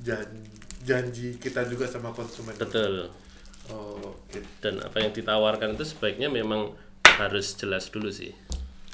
jan- 0.00 0.50
janji 0.80 1.36
kita 1.36 1.66
juga 1.66 1.84
sama 1.84 2.10
konsumen 2.10 2.54
Betul. 2.54 3.10
oh, 3.68 3.98
oke 4.14 4.38
Dan 4.58 4.78
apa 4.78 4.96
yang 4.98 5.10
ditawarkan 5.10 5.74
itu 5.74 5.84
sebaiknya 5.84 6.26
memang 6.26 6.72
harus 7.04 7.54
jelas 7.54 7.86
dulu 7.86 8.08
sih. 8.08 8.32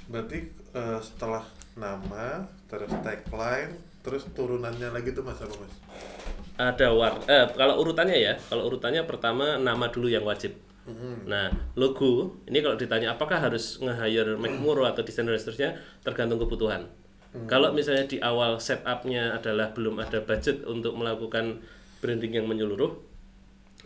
berarti 0.09 0.41
eh, 0.73 0.99
setelah 0.99 1.45
nama 1.77 2.43
terus 2.67 2.89
tagline 3.01 3.77
terus 4.01 4.25
turunannya 4.33 4.89
lagi 4.89 5.13
tuh 5.13 5.21
mas 5.23 5.39
apa 5.39 5.53
mas 5.55 5.73
Ada 6.59 6.91
war 6.91 7.23
eh, 7.25 7.47
kalau 7.55 7.79
urutannya 7.79 8.17
ya, 8.17 8.35
kalau 8.49 8.67
urutannya 8.67 9.05
pertama 9.05 9.55
nama 9.57 9.87
dulu 9.89 10.09
yang 10.09 10.27
wajib. 10.27 10.59
Nah, 11.29 11.53
logo 11.77 12.41
ini 12.49 12.59
kalau 12.59 12.75
ditanya 12.75 13.13
apakah 13.13 13.37
harus 13.39 13.77
nge-hire 13.79 14.35
McMurrow 14.35 14.89
atau 14.89 15.05
desainer 15.05 15.37
dan 15.37 15.39
seterusnya 15.39 15.71
tergantung 16.01 16.41
kebutuhan. 16.41 16.89
Kalau 17.47 17.71
misalnya 17.71 18.09
di 18.09 18.19
awal 18.19 18.59
setupnya 18.59 19.37
adalah 19.37 19.71
belum 19.77 20.01
ada 20.03 20.25
budget 20.25 20.67
untuk 20.67 20.99
melakukan 20.99 21.63
branding 22.03 22.43
yang 22.43 22.47
menyeluruh, 22.51 22.97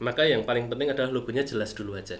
maka 0.00 0.24
yang 0.24 0.46
paling 0.48 0.72
penting 0.72 0.94
adalah 0.94 1.10
logonya 1.12 1.44
jelas 1.44 1.76
dulu 1.76 1.98
aja. 1.98 2.16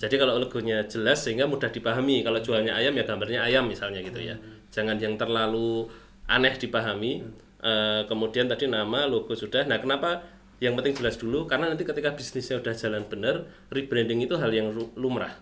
Jadi 0.00 0.14
kalau 0.16 0.36
logonya 0.40 0.84
jelas 0.88 1.24
sehingga 1.24 1.44
mudah 1.44 1.68
dipahami. 1.68 2.24
Kalau 2.24 2.40
jualnya 2.40 2.76
ayam 2.76 2.96
ya 2.96 3.04
gambarnya 3.04 3.40
ayam 3.44 3.68
misalnya 3.68 4.00
gitu 4.00 4.20
ya. 4.20 4.36
Jangan 4.72 4.96
yang 4.96 5.16
terlalu 5.20 5.88
aneh 6.28 6.54
dipahami. 6.56 7.24
Eh, 7.60 8.02
kemudian 8.08 8.48
tadi 8.48 8.64
nama, 8.68 9.04
logo 9.04 9.36
sudah. 9.36 9.68
Nah, 9.68 9.76
kenapa 9.76 10.24
yang 10.64 10.76
penting 10.76 10.96
jelas 10.96 11.20
dulu? 11.20 11.44
Karena 11.44 11.68
nanti 11.68 11.84
ketika 11.84 12.16
bisnisnya 12.16 12.60
udah 12.60 12.72
jalan 12.72 13.04
benar, 13.08 13.44
rebranding 13.68 14.24
itu 14.24 14.36
hal 14.40 14.48
yang 14.48 14.72
lumrah. 14.96 15.36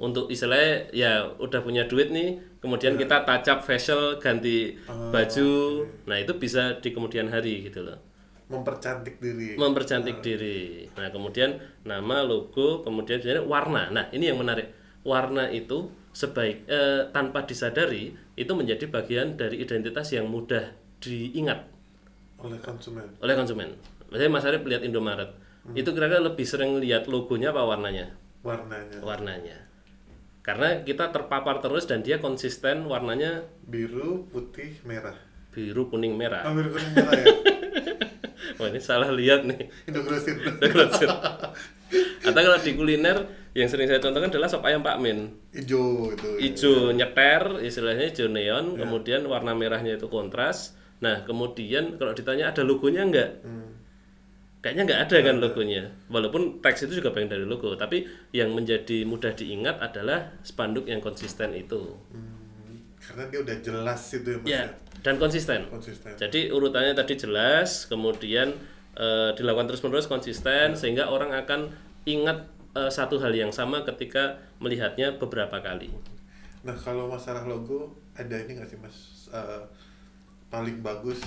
Untuk 0.00 0.32
istilahnya 0.32 0.90
ya 0.90 1.12
udah 1.36 1.60
punya 1.60 1.84
duit 1.84 2.08
nih, 2.08 2.40
kemudian 2.64 2.96
kita 2.96 3.28
touch 3.28 3.52
up 3.52 3.60
facial, 3.60 4.16
ganti 4.16 4.80
baju. 4.88 5.50
Nah, 6.08 6.16
itu 6.16 6.32
bisa 6.40 6.80
di 6.80 6.88
kemudian 6.96 7.28
hari 7.28 7.68
gitu 7.68 7.84
loh 7.84 8.00
mempercantik 8.44 9.16
diri 9.24 9.56
mempercantik 9.56 10.20
diri. 10.20 10.84
Nah, 11.00 11.08
kemudian 11.08 11.56
nama, 11.80 12.20
logo, 12.20 12.84
kemudian 12.84 13.20
warna. 13.48 13.88
Nah, 13.88 14.12
ini 14.12 14.28
yang 14.28 14.36
menarik. 14.36 14.68
Warna 15.04 15.48
itu 15.52 15.92
sebaik 16.14 16.64
eh, 16.70 17.10
tanpa 17.10 17.44
disadari 17.44 18.14
itu 18.38 18.52
menjadi 18.54 18.86
bagian 18.86 19.34
dari 19.34 19.60
identitas 19.60 20.14
yang 20.14 20.30
mudah 20.30 20.70
diingat 21.02 21.66
oleh 22.40 22.56
konsumen 22.62 23.04
oleh 23.18 23.34
konsumen. 23.34 23.68
Misalnya 24.08 24.30
Mas 24.30 24.46
Arif 24.46 24.62
lihat 24.62 24.86
Indomaret, 24.86 25.34
itu 25.74 25.90
kira-kira 25.90 26.22
lebih 26.22 26.46
sering 26.46 26.78
lihat 26.78 27.10
logonya 27.10 27.50
apa 27.50 27.66
warnanya? 27.66 28.14
warnanya 28.46 29.02
Warnanya. 29.02 29.58
Karena 30.44 30.84
kita 30.84 31.08
terpapar 31.08 31.64
terus 31.64 31.88
dan 31.88 32.04
dia 32.04 32.20
konsisten 32.20 32.84
warnanya 32.84 33.48
biru 33.64 34.28
putih 34.28 34.76
merah 34.84 35.16
biru, 35.54 35.86
kuning, 35.86 36.18
merah. 36.18 36.44
oh 36.44 36.52
biru 36.52 36.68
kuning 36.74 36.92
merah 36.92 37.14
ya 37.16 37.26
Wah, 38.60 38.70
ini 38.70 38.78
salah 38.78 39.10
lihat 39.10 39.42
nih. 39.48 39.66
Indogrosir 39.90 40.38
Grosir. 40.70 41.10
Atau 42.22 42.40
kalau 42.44 42.58
di 42.60 42.72
kuliner 42.76 43.26
yang 43.56 43.66
sering 43.66 43.90
saya 43.90 43.98
contohkan 43.98 44.30
adalah 44.30 44.46
sop 44.46 44.62
ayam 44.62 44.84
Pak 44.84 45.00
Min. 45.02 45.32
hijau 45.50 46.12
itu 46.14 46.28
ya. 46.28 46.38
Hijau 46.38 46.76
nyeter, 46.94 47.42
istilahnya 47.66 48.14
hijau 48.14 48.30
neon, 48.30 48.78
kemudian 48.78 49.26
warna 49.26 49.58
merahnya 49.58 49.98
itu 49.98 50.06
kontras. 50.06 50.76
Nah, 51.02 51.26
kemudian 51.26 51.98
kalau 51.98 52.14
ditanya 52.14 52.54
ada 52.54 52.62
logonya 52.62 53.02
enggak? 53.02 53.30
Kayaknya 54.64 54.82
nggak 54.88 55.00
ada 55.04 55.16
kan 55.20 55.36
logonya. 55.44 55.82
Walaupun 56.08 56.64
teks 56.64 56.88
itu 56.88 57.04
juga 57.04 57.12
bagian 57.12 57.28
dari 57.28 57.44
logo, 57.44 57.76
tapi 57.76 58.08
yang 58.32 58.56
menjadi 58.56 59.04
mudah 59.04 59.36
diingat 59.36 59.76
adalah 59.76 60.32
spanduk 60.40 60.88
yang 60.88 61.04
konsisten 61.04 61.52
itu. 61.52 61.92
Hmm, 62.08 62.80
karena 62.96 63.28
dia 63.28 63.44
udah 63.44 63.56
jelas 63.60 64.00
itu 64.16 64.24
ya 64.32 64.38
mas 64.40 64.48
Ya, 64.48 64.62
dan 65.04 65.20
konsisten. 65.20 65.68
konsisten 65.68 66.16
Jadi 66.16 66.48
urutannya 66.48 66.96
tadi 66.96 67.20
jelas, 67.20 67.84
kemudian 67.84 68.56
eh, 68.96 69.30
dilakukan 69.36 69.68
terus-menerus 69.68 70.08
konsisten 70.08 70.72
sehingga 70.72 71.12
orang 71.12 71.36
akan 71.36 71.68
ingat 72.08 72.48
eh, 72.72 72.88
satu 72.88 73.20
hal 73.20 73.36
yang 73.36 73.52
sama 73.52 73.84
ketika 73.84 74.40
melihatnya 74.64 75.20
beberapa 75.20 75.60
kali. 75.60 75.92
Nah 76.64 76.72
kalau 76.72 77.12
masalah 77.12 77.44
logo 77.44 77.92
ada 78.16 78.40
ini 78.40 78.56
nggak 78.56 78.68
sih 78.72 78.80
mas 78.80 79.14
Eh, 79.34 79.62
paling 80.46 80.78
bagus 80.78 81.18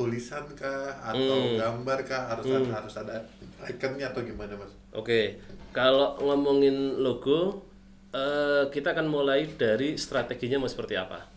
tulisan 0.00 0.48
kah 0.56 0.96
atau 1.04 1.36
Hmm. 1.52 1.60
gambar 1.60 1.98
kah 2.08 2.32
harus 2.32 2.48
ada, 2.48 2.72
harus 2.72 2.94
ada 2.96 3.16
ikonnya 3.68 4.08
atau 4.08 4.24
gimana 4.24 4.56
mas? 4.56 4.72
Oke, 4.96 5.36
kalau 5.70 6.16
ngomongin 6.16 6.96
logo, 6.96 7.60
eh, 8.10 8.64
kita 8.72 8.96
akan 8.96 9.06
mulai 9.06 9.44
dari 9.54 10.00
strateginya 10.00 10.56
mau 10.56 10.70
seperti 10.72 10.96
apa. 10.96 11.28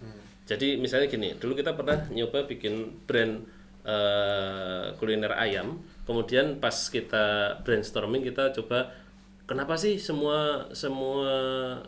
Jadi 0.43 0.75
misalnya 0.75 1.07
gini, 1.07 1.35
dulu 1.35 1.55
kita 1.55 1.75
pernah 1.75 2.07
nyoba 2.07 2.47
bikin 2.47 3.03
brand 3.03 3.43
eh, 3.83 4.95
kuliner 4.95 5.35
ayam, 5.35 5.75
kemudian 6.07 6.55
pas 6.63 6.71
kita 6.87 7.59
brainstorming 7.67 8.23
kita 8.23 8.55
coba 8.55 8.95
kenapa 9.43 9.75
sih 9.75 9.99
semua 9.99 10.71
semua 10.71 11.27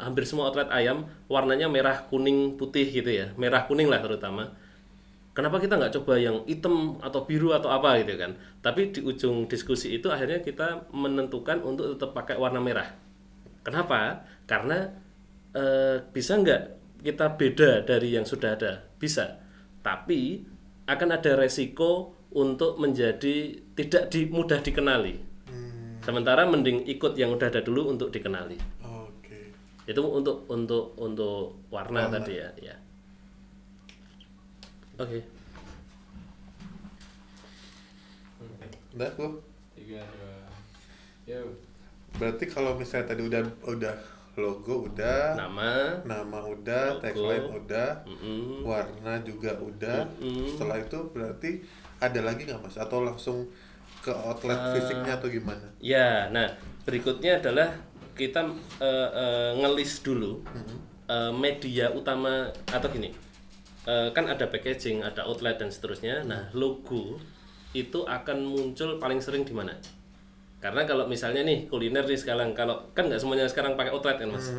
hampir 0.04 0.28
semua 0.28 0.52
outlet 0.52 0.68
ayam 0.76 1.08
warnanya 1.32 1.72
merah 1.72 2.04
kuning 2.12 2.60
putih 2.60 2.84
gitu 2.92 3.08
ya, 3.08 3.32
merah 3.40 3.64
kuning 3.64 3.88
lah 3.88 4.04
terutama. 4.04 4.52
Kenapa 5.36 5.60
kita 5.60 5.76
nggak 5.76 6.00
coba 6.00 6.16
yang 6.16 6.48
hitam 6.48 6.96
atau 7.04 7.28
biru 7.28 7.52
atau 7.52 7.68
apa 7.68 8.00
gitu 8.00 8.16
kan? 8.16 8.40
Tapi 8.64 8.96
di 8.96 9.04
ujung 9.04 9.52
diskusi 9.52 9.92
itu 9.92 10.08
akhirnya 10.08 10.40
kita 10.40 10.88
menentukan 10.96 11.60
untuk 11.60 11.92
tetap 11.92 12.16
pakai 12.16 12.40
warna 12.40 12.64
merah. 12.64 12.96
Kenapa? 13.60 14.24
Karena 14.48 14.96
eh, 15.52 16.00
bisa 16.16 16.40
nggak 16.40 16.62
kita 17.04 17.36
beda 17.36 17.84
dari 17.84 18.16
yang 18.16 18.24
sudah 18.24 18.56
ada? 18.56 18.88
Bisa. 18.96 19.44
Tapi 19.84 20.40
akan 20.88 21.10
ada 21.12 21.36
resiko 21.36 22.16
untuk 22.32 22.80
menjadi 22.80 23.60
tidak 23.76 24.16
di, 24.16 24.32
mudah 24.32 24.64
dikenali. 24.64 25.20
Sementara 26.00 26.48
mending 26.48 26.88
ikut 26.88 27.18
yang 27.20 27.36
udah 27.36 27.52
ada 27.52 27.60
dulu 27.60 27.92
untuk 27.92 28.08
dikenali. 28.08 28.56
Oke. 28.88 29.52
Itu 29.84 30.00
untuk 30.06 30.48
untuk 30.48 30.96
untuk 30.96 31.66
warna, 31.74 32.08
tadi 32.08 32.40
ya, 32.40 32.54
ya. 32.62 32.85
Oke. 34.96 35.20
Udah 38.96 39.08
aku. 39.12 39.28
tiga 39.76 40.00
dua 40.16 40.40
yo 41.28 41.44
Berarti 42.16 42.48
kalau 42.48 42.80
misalnya 42.80 43.12
tadi 43.12 43.28
udah 43.28 43.44
udah 43.68 43.92
logo 44.36 44.88
udah, 44.88 45.36
Nama, 45.36 46.00
nama 46.08 46.40
udah, 46.48 47.00
tagline 47.04 47.48
udah, 47.56 48.04
mm, 48.08 48.64
warna 48.64 49.20
juga 49.24 49.52
udah. 49.60 50.08
Setelah 50.48 50.80
itu 50.80 51.00
berarti 51.12 51.60
ada 52.00 52.20
lagi 52.24 52.48
nggak 52.48 52.60
mas? 52.64 52.76
Atau 52.80 53.04
langsung 53.04 53.48
ke 54.00 54.12
outlet 54.12 54.56
Eh, 54.56 54.72
fisiknya 54.80 55.20
atau 55.20 55.28
gimana? 55.28 55.68
Ya, 55.80 56.32
nah 56.32 56.48
berikutnya 56.88 57.40
adalah 57.44 57.68
kita 58.16 58.48
eh, 58.80 59.10
eh, 59.12 59.52
ngelis 59.60 60.04
dulu 60.04 60.40
eh, 61.08 61.32
media 61.36 61.92
utama 61.92 62.48
atau 62.72 62.88
gini, 62.92 63.12
eh, 63.86 64.10
kan 64.12 64.26
ada 64.26 64.46
packaging, 64.46 65.02
ada 65.02 65.24
outlet 65.24 65.56
dan 65.56 65.70
seterusnya. 65.70 66.22
Nah 66.24 66.50
logo 66.52 67.18
itu 67.72 68.02
akan 68.02 68.38
muncul 68.42 68.98
paling 68.98 69.20
sering 69.20 69.44
di 69.44 69.52
mana? 69.52 69.76
Karena 70.58 70.82
kalau 70.84 71.06
misalnya 71.06 71.42
nih 71.42 71.68
kuliner 71.68 72.02
nih 72.02 72.18
sekarang, 72.18 72.52
kalau 72.52 72.90
kan 72.92 73.06
nggak 73.06 73.22
semuanya 73.22 73.46
sekarang 73.46 73.76
pakai 73.76 73.92
outlet 73.92 74.18
kan 74.18 74.30
mas. 74.30 74.50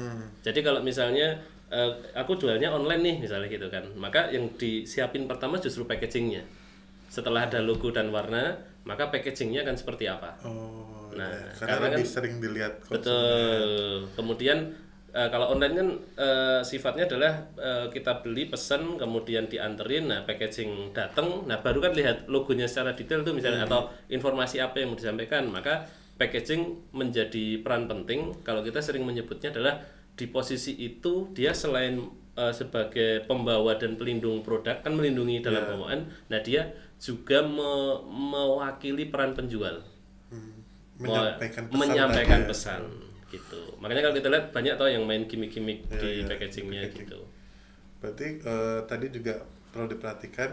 Jadi 0.40 0.60
kalau 0.60 0.78
misalnya 0.78 1.34
eh, 1.66 1.90
aku 2.14 2.36
jualnya 2.36 2.70
online 2.70 3.02
nih 3.02 3.16
misalnya 3.20 3.48
gitu 3.48 3.66
kan, 3.66 3.82
maka 3.94 4.30
yang 4.30 4.46
disiapin 4.54 5.26
pertama 5.26 5.58
justru 5.58 5.82
packagingnya. 5.82 6.46
Setelah 7.06 7.46
ada 7.46 7.58
logo 7.58 7.90
dan 7.90 8.10
warna, 8.10 8.54
maka 8.82 9.10
packagingnya 9.10 9.66
akan 9.66 9.74
seperti 9.74 10.06
apa? 10.06 10.38
Oh, 10.42 11.10
Nah, 11.16 11.32
ya. 11.32 11.48
karena 11.56 11.70
karena 11.72 11.86
lebih 11.88 12.04
kan- 12.04 12.12
sering 12.12 12.34
dilihat 12.38 12.72
konsumen. 12.84 12.94
Betul. 13.00 13.90
Kemudian 14.14 14.58
eh, 15.16 15.28
kalau 15.32 15.56
online 15.56 15.74
kan 15.74 15.88
eh, 16.20 16.60
sifatnya 16.60 17.08
adalah 17.08 17.32
eh, 17.56 17.86
kita 17.88 18.20
beli 18.20 18.52
pesan 18.52 19.00
kemudian 19.00 19.48
dianterin 19.48 20.12
nah 20.12 20.20
packaging 20.22 20.92
datang 20.92 21.48
nah 21.48 21.56
baru 21.64 21.80
kan 21.80 21.96
lihat 21.96 22.28
logonya 22.28 22.68
secara 22.68 22.92
detail 22.92 23.24
tuh 23.24 23.32
misalnya 23.32 23.64
atau 23.64 23.88
informasi 24.12 24.60
apa 24.60 24.84
yang 24.84 24.92
mau 24.92 24.98
disampaikan. 25.00 25.48
Maka 25.48 25.88
packaging 26.20 26.92
menjadi 26.92 27.60
peran 27.64 27.88
penting. 27.88 28.36
Kalau 28.44 28.60
kita 28.60 28.84
sering 28.84 29.08
menyebutnya 29.08 29.52
adalah 29.52 29.80
di 30.16 30.28
posisi 30.28 30.76
itu 30.76 31.32
dia 31.32 31.56
selain 31.56 31.96
eh, 32.36 32.52
sebagai 32.52 33.24
pembawa 33.24 33.76
dan 33.80 33.96
pelindung 33.96 34.44
produk 34.44 34.80
kan 34.84 34.92
melindungi 34.92 35.40
dalam 35.40 35.64
pembawaan 35.64 36.08
nah 36.28 36.40
dia 36.40 36.68
juga 36.96 37.44
me- 37.44 38.00
mewakili 38.08 39.08
peran 39.08 39.32
penjual. 39.32 39.80
Menyampaikan 40.96 41.62
Mau- 41.64 41.72
pesan 41.72 41.80
menyampaikan 41.80 42.40
ya. 42.40 42.48
pesan 42.48 42.82
gitu 43.36 43.60
makanya 43.76 44.08
kalau 44.08 44.16
kita 44.16 44.28
lihat 44.32 44.46
banyak 44.50 44.74
tau 44.74 44.88
yang 44.88 45.04
main 45.04 45.24
gimmick-gimmick 45.24 45.84
Iya, 45.86 46.00
di 46.00 46.08
iya, 46.16 46.24
packagingnya 46.24 46.80
packaging. 46.88 47.00
gitu 47.04 47.20
Berarti 47.96 48.26
eh, 48.40 48.78
tadi 48.84 49.06
juga 49.08 49.34
perlu 49.70 49.86
diperhatikan 49.88 50.50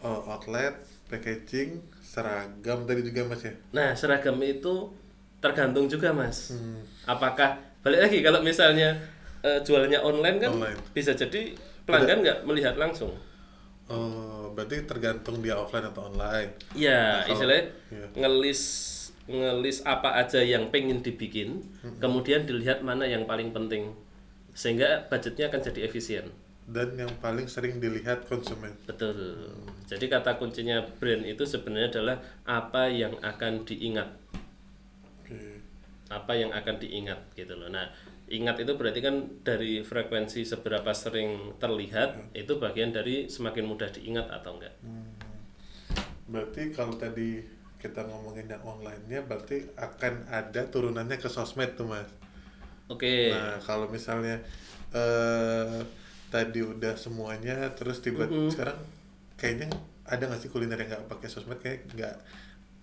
eh, 0.00 0.20
outlet, 0.26 0.74
packaging, 1.08 1.80
seragam 2.00 2.84
tadi 2.84 3.00
juga 3.02 3.20
mas 3.26 3.42
ya. 3.42 3.52
nah 3.70 3.92
seragam 3.92 4.36
itu 4.40 4.92
tergantung 5.38 5.86
juga 5.86 6.10
mas 6.10 6.52
Hmm. 6.52 6.82
apakah 7.04 7.56
balik 7.80 8.00
lagi 8.08 8.18
kalau 8.20 8.40
misalnya 8.40 8.96
eh, 9.40 9.60
jualnya 9.62 10.02
online 10.02 10.38
kan 10.38 10.50
Online. 10.52 10.78
bisa 10.90 11.14
jadi 11.14 11.54
pelanggan 11.84 12.20
nggak 12.20 12.38
melihat 12.44 12.74
langsung 12.76 13.12
Oh, 13.88 14.52
berarti 14.52 14.84
tergantung 14.84 15.40
dia 15.40 15.56
offline 15.56 15.88
atau 15.88 16.12
online. 16.12 16.52
Iya, 16.76 17.24
Nah, 17.24 17.32
istilahnya 17.32 17.64
iya. 17.88 18.04
ngelis 18.20 18.60
ngelis 19.28 19.84
apa 19.84 20.16
aja 20.16 20.40
yang 20.40 20.72
pengen 20.72 21.04
dibikin, 21.04 21.60
Hmm. 21.84 22.00
kemudian 22.00 22.48
dilihat 22.48 22.80
mana 22.80 23.04
yang 23.04 23.28
paling 23.28 23.52
penting, 23.52 23.92
sehingga 24.56 25.04
budgetnya 25.12 25.52
akan 25.52 25.60
jadi 25.60 25.80
efisien. 25.84 26.32
Dan 26.68 26.96
yang 27.00 27.12
paling 27.20 27.48
sering 27.48 27.80
dilihat 27.80 28.28
konsumen. 28.28 28.72
Betul. 28.84 29.48
Jadi 29.88 30.04
kata 30.08 30.36
kuncinya 30.36 30.84
brand 31.00 31.24
itu 31.24 31.44
sebenarnya 31.48 31.88
adalah 31.96 32.16
apa 32.44 32.92
yang 32.92 33.16
akan 33.24 33.64
diingat, 33.64 34.08
apa 36.12 36.32
yang 36.36 36.52
akan 36.52 36.76
diingat 36.76 37.20
gitu 37.32 37.56
loh. 37.56 37.72
Nah, 37.72 37.88
ingat 38.28 38.60
itu 38.60 38.76
berarti 38.76 39.00
kan 39.00 39.40
dari 39.40 39.80
frekuensi 39.80 40.44
seberapa 40.44 40.92
sering 40.92 41.56
terlihat 41.56 42.36
itu 42.36 42.60
bagian 42.60 42.92
dari 42.92 43.32
semakin 43.32 43.64
mudah 43.64 43.88
diingat 43.88 44.28
atau 44.28 44.60
enggak. 44.60 44.76
Berarti 46.28 46.76
kalau 46.76 46.92
tadi 47.00 47.40
kita 47.78 48.02
ngomongin 48.10 48.50
yang 48.50 48.62
online-nya 48.66 49.22
berarti 49.22 49.62
akan 49.78 50.26
ada 50.26 50.66
turunannya 50.66 51.14
ke 51.18 51.30
sosmed 51.30 51.78
tuh 51.78 51.86
mas. 51.86 52.10
Oke. 52.90 53.30
Nah 53.30 53.58
kalau 53.62 53.86
misalnya 53.86 54.42
eh 54.90 55.78
tadi 56.28 56.60
udah 56.60 56.98
semuanya 56.98 57.72
terus 57.72 58.04
tiba 58.04 58.28
sekarang 58.52 58.76
kayaknya 59.40 59.72
ada 60.04 60.28
nggak 60.28 60.40
sih 60.40 60.50
kuliner 60.52 60.76
yang 60.80 60.90
nggak 60.92 61.06
pakai 61.08 61.28
sosmed 61.30 61.60
kayak 61.60 61.86
nggak 61.94 62.14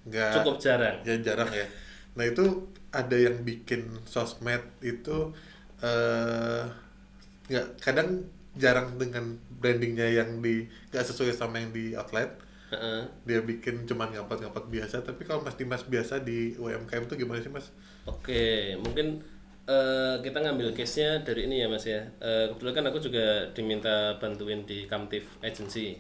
nggak 0.10 0.34
Cukup 0.42 0.58
jarang. 0.62 0.98
ya 1.04 1.16
jarang 1.22 1.50
ya. 1.52 1.68
Nah 2.16 2.26
itu 2.26 2.70
ada 2.94 3.18
yang 3.18 3.44
bikin 3.44 3.86
sosmed 4.08 4.64
itu 4.80 5.34
eh 5.84 6.64
nggak 7.52 7.68
kadang 7.84 8.24
jarang 8.56 8.96
dengan 8.96 9.36
brandingnya 9.60 10.08
yang 10.24 10.40
di 10.40 10.64
nggak 10.94 11.04
sesuai 11.04 11.36
sama 11.36 11.60
yang 11.60 11.76
di 11.76 11.92
outlet 11.94 12.32
Dia 13.26 13.40
bikin 13.46 13.86
cuman 13.86 14.10
ngapot-ngapot 14.14 14.74
biasa 14.74 15.06
tapi 15.06 15.22
kalau 15.28 15.46
mas 15.46 15.54
Dimas 15.54 15.86
biasa 15.86 16.26
di 16.26 16.58
UMKM 16.58 17.06
itu 17.06 17.16
gimana 17.20 17.40
sih 17.42 17.54
mas? 17.54 17.70
Oke, 18.10 18.74
mungkin 18.82 19.22
eh, 19.70 20.16
kita 20.22 20.38
ngambil 20.42 20.74
case-nya 20.78 21.26
dari 21.26 21.50
ini 21.50 21.62
ya 21.62 21.68
Mas 21.70 21.86
ya. 21.86 22.06
Eh, 22.22 22.50
kebetulan 22.54 22.74
kan 22.74 22.86
aku 22.94 23.00
juga 23.02 23.26
diminta 23.54 24.18
bantuin 24.22 24.62
di 24.66 24.86
Camtif 24.86 25.26
Agency. 25.42 25.98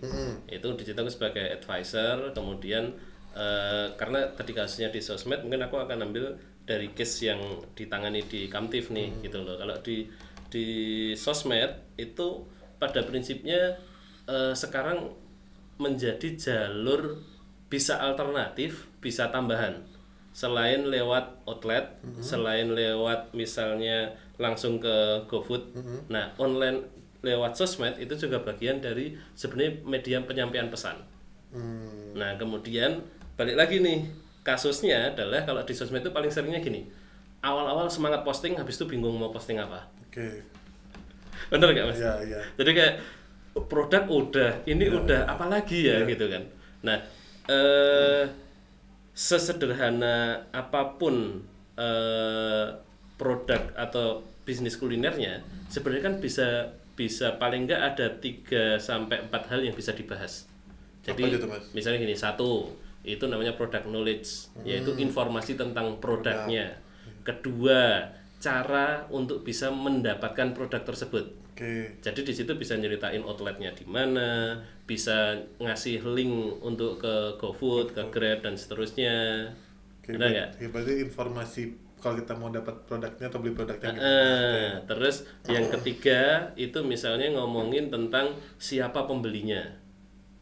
Itu 0.49 0.73
digital 0.77 1.09
sebagai 1.09 1.45
advisor, 1.49 2.33
kemudian 2.33 2.93
eh, 3.33 3.87
karena 3.97 4.29
tadi 4.33 4.53
kasusnya 4.53 4.89
di 4.93 5.01
sosmed, 5.01 5.41
mungkin 5.45 5.65
aku 5.65 5.81
akan 5.81 6.05
ambil 6.09 6.37
dari 6.65 6.93
case 6.97 7.29
yang 7.29 7.41
ditangani 7.77 8.25
di 8.25 8.49
Camtif 8.49 8.89
nih 8.93 9.21
gitu 9.21 9.41
loh. 9.41 9.57
Kalau 9.57 9.77
di 9.81 10.05
di 10.49 10.65
sosmed 11.17 11.97
itu 11.97 12.45
pada 12.77 13.01
prinsipnya 13.01 13.77
eh, 14.29 14.53
sekarang 14.53 15.24
menjadi 15.75 16.35
jalur 16.35 17.19
bisa 17.67 17.99
alternatif, 17.99 18.87
bisa 19.03 19.27
tambahan. 19.29 19.83
Selain 20.35 20.83
lewat 20.83 21.47
outlet, 21.47 21.95
selain 22.19 22.71
lewat 22.75 23.31
misalnya 23.31 24.11
langsung 24.35 24.83
ke 24.83 25.23
GoFood. 25.31 25.71
Nah, 26.11 26.35
online 26.35 26.83
lewat 27.23 27.55
sosmed 27.57 27.95
itu 27.97 28.13
juga 28.19 28.43
bagian 28.43 28.77
dari 28.83 29.15
sebenarnya 29.33 29.81
media 29.87 30.17
penyampaian 30.21 30.69
pesan. 30.69 30.99
Hmm, 31.55 32.13
Nah, 32.15 32.35
kemudian 32.35 32.99
balik 33.35 33.55
lagi 33.55 33.79
nih, 33.79 34.07
kasusnya 34.43 35.11
adalah 35.15 35.43
kalau 35.43 35.63
di 35.63 35.73
sosmed 35.73 36.03
itu 36.03 36.11
paling 36.11 36.29
seringnya 36.31 36.59
gini. 36.59 36.87
Awal-awal 37.41 37.87
semangat 37.87 38.21
posting, 38.27 38.55
habis 38.59 38.75
itu 38.75 38.85
bingung 38.87 39.15
mau 39.15 39.31
posting 39.31 39.57
apa. 39.59 39.87
Oke. 40.07 40.43
Bener 41.51 41.67
gak 41.75 41.85
mas? 41.91 41.99
Ya 41.99 42.13
ya. 42.23 42.41
Jadi 42.55 42.71
kayak 42.75 42.93
produk 43.55 44.03
udah, 44.11 44.51
ini 44.67 44.91
udah 44.91 45.31
apalagi 45.31 45.87
ya 45.87 46.03
gitu 46.03 46.27
kan. 46.27 46.43
Nah, 46.83 46.97
eh 47.47 48.23
sesederhana 49.15 50.43
apa 50.51 50.99
pun 50.99 51.39
eh 51.79 52.67
produk 53.15 53.71
atau 53.79 54.19
bisnis 54.43 54.75
kulinernya, 54.75 55.39
sebenarnya 55.71 56.03
kan 56.03 56.15
bisa 56.19 56.47
bisa 56.95 57.35
paling 57.39 57.67
nggak 57.67 57.81
ada 57.95 58.07
3 58.19 58.75
sampai 58.79 59.23
4 59.27 59.51
hal 59.51 59.59
yang 59.63 59.75
bisa 59.75 59.95
dibahas. 59.95 60.47
Jadi 61.03 61.37
Mas? 61.47 61.71
misalnya 61.71 61.99
gini, 62.03 62.15
satu 62.15 62.75
itu 63.05 63.23
namanya 63.29 63.53
product 63.55 63.85
knowledge, 63.85 64.51
yaitu 64.65 64.91
Hmm. 64.95 65.05
informasi 65.05 65.53
tentang 65.55 66.01
produknya. 66.01 66.81
Kedua, 67.21 68.09
cara 68.41 69.05
untuk 69.13 69.45
bisa 69.45 69.69
mendapatkan 69.69 70.51
produk 70.57 70.81
tersebut. 70.81 71.44
Oke. 71.55 71.87
Jadi 72.03 72.27
di 72.27 72.33
situ 72.35 72.51
bisa 72.59 72.75
nyeritain 72.75 73.23
outletnya 73.23 73.71
di 73.71 73.87
mana, 73.87 74.59
bisa 74.83 75.39
ngasih 75.55 76.03
link 76.03 76.59
untuk 76.59 76.99
ke 76.99 77.39
GoFood, 77.39 77.95
ke 77.95 78.03
Grab 78.11 78.43
dan 78.43 78.59
seterusnya. 78.59 79.47
Oke, 80.03 80.19
Benar 80.19 80.27
nggak? 80.35 80.49
ya, 80.59 80.67
berarti 80.67 80.93
informasi 80.99 81.61
kalau 82.03 82.19
kita 82.19 82.35
mau 82.35 82.51
dapat 82.51 82.75
produknya 82.83 83.31
atau 83.31 83.39
beli 83.39 83.55
produknya 83.55 83.87
gitu. 83.87 84.03
Eh, 84.03 84.71
terus 84.83 85.15
yang 85.47 85.65
ketiga 85.71 86.51
itu 86.59 86.83
misalnya 86.83 87.31
ngomongin 87.39 87.87
tentang 87.87 88.35
siapa 88.59 89.07
pembelinya. 89.07 89.63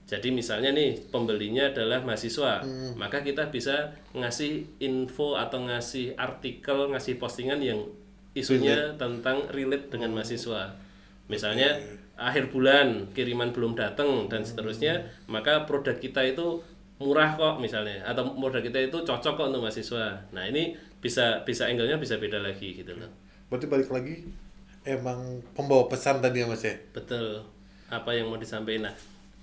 Jadi 0.10 0.34
misalnya 0.34 0.74
nih 0.74 0.98
pembelinya 1.14 1.70
adalah 1.70 2.02
mahasiswa, 2.02 2.66
maka 2.98 3.22
kita 3.24 3.54
bisa 3.54 3.96
ngasih 4.18 4.82
info 4.82 5.40
atau 5.40 5.64
ngasih 5.64 6.18
artikel, 6.20 6.90
ngasih 6.92 7.22
postingan 7.22 7.62
yang 7.64 7.80
isunya 8.34 8.98
tentang 8.98 9.46
relate 9.54 9.94
dengan 9.94 10.12
mahasiswa. 10.18 10.83
Misalnya 11.28 11.80
akhir 12.14 12.54
bulan 12.54 13.10
kiriman 13.12 13.50
belum 13.56 13.74
datang 13.74 14.30
dan 14.30 14.46
seterusnya, 14.46 15.02
maka 15.26 15.66
produk 15.66 15.98
kita 15.98 16.22
itu 16.24 16.62
murah 17.02 17.36
kok 17.36 17.60
misalnya 17.60 18.06
atau 18.06 18.32
produk 18.38 18.64
kita 18.64 18.80
itu 18.80 18.98
cocok 19.04 19.34
kok 19.36 19.48
untuk 19.52 19.66
mahasiswa. 19.66 20.24
Nah, 20.32 20.44
ini 20.48 20.78
bisa 21.04 21.44
bisa 21.44 21.68
angle-nya 21.68 22.00
bisa 22.00 22.16
beda 22.22 22.40
lagi 22.40 22.80
gitu 22.80 22.96
loh. 22.96 23.10
Berarti 23.52 23.68
balik 23.68 23.90
lagi 23.92 24.24
emang 24.88 25.44
pembawa 25.52 25.92
pesan 25.92 26.24
tadi 26.24 26.44
ya 26.44 26.48
mas 26.48 26.64
ya. 26.64 26.76
Betul. 26.96 27.44
Apa 27.92 28.16
yang 28.16 28.32
mau 28.32 28.40
disampaikan? 28.40 28.88
Nah, 28.88 28.94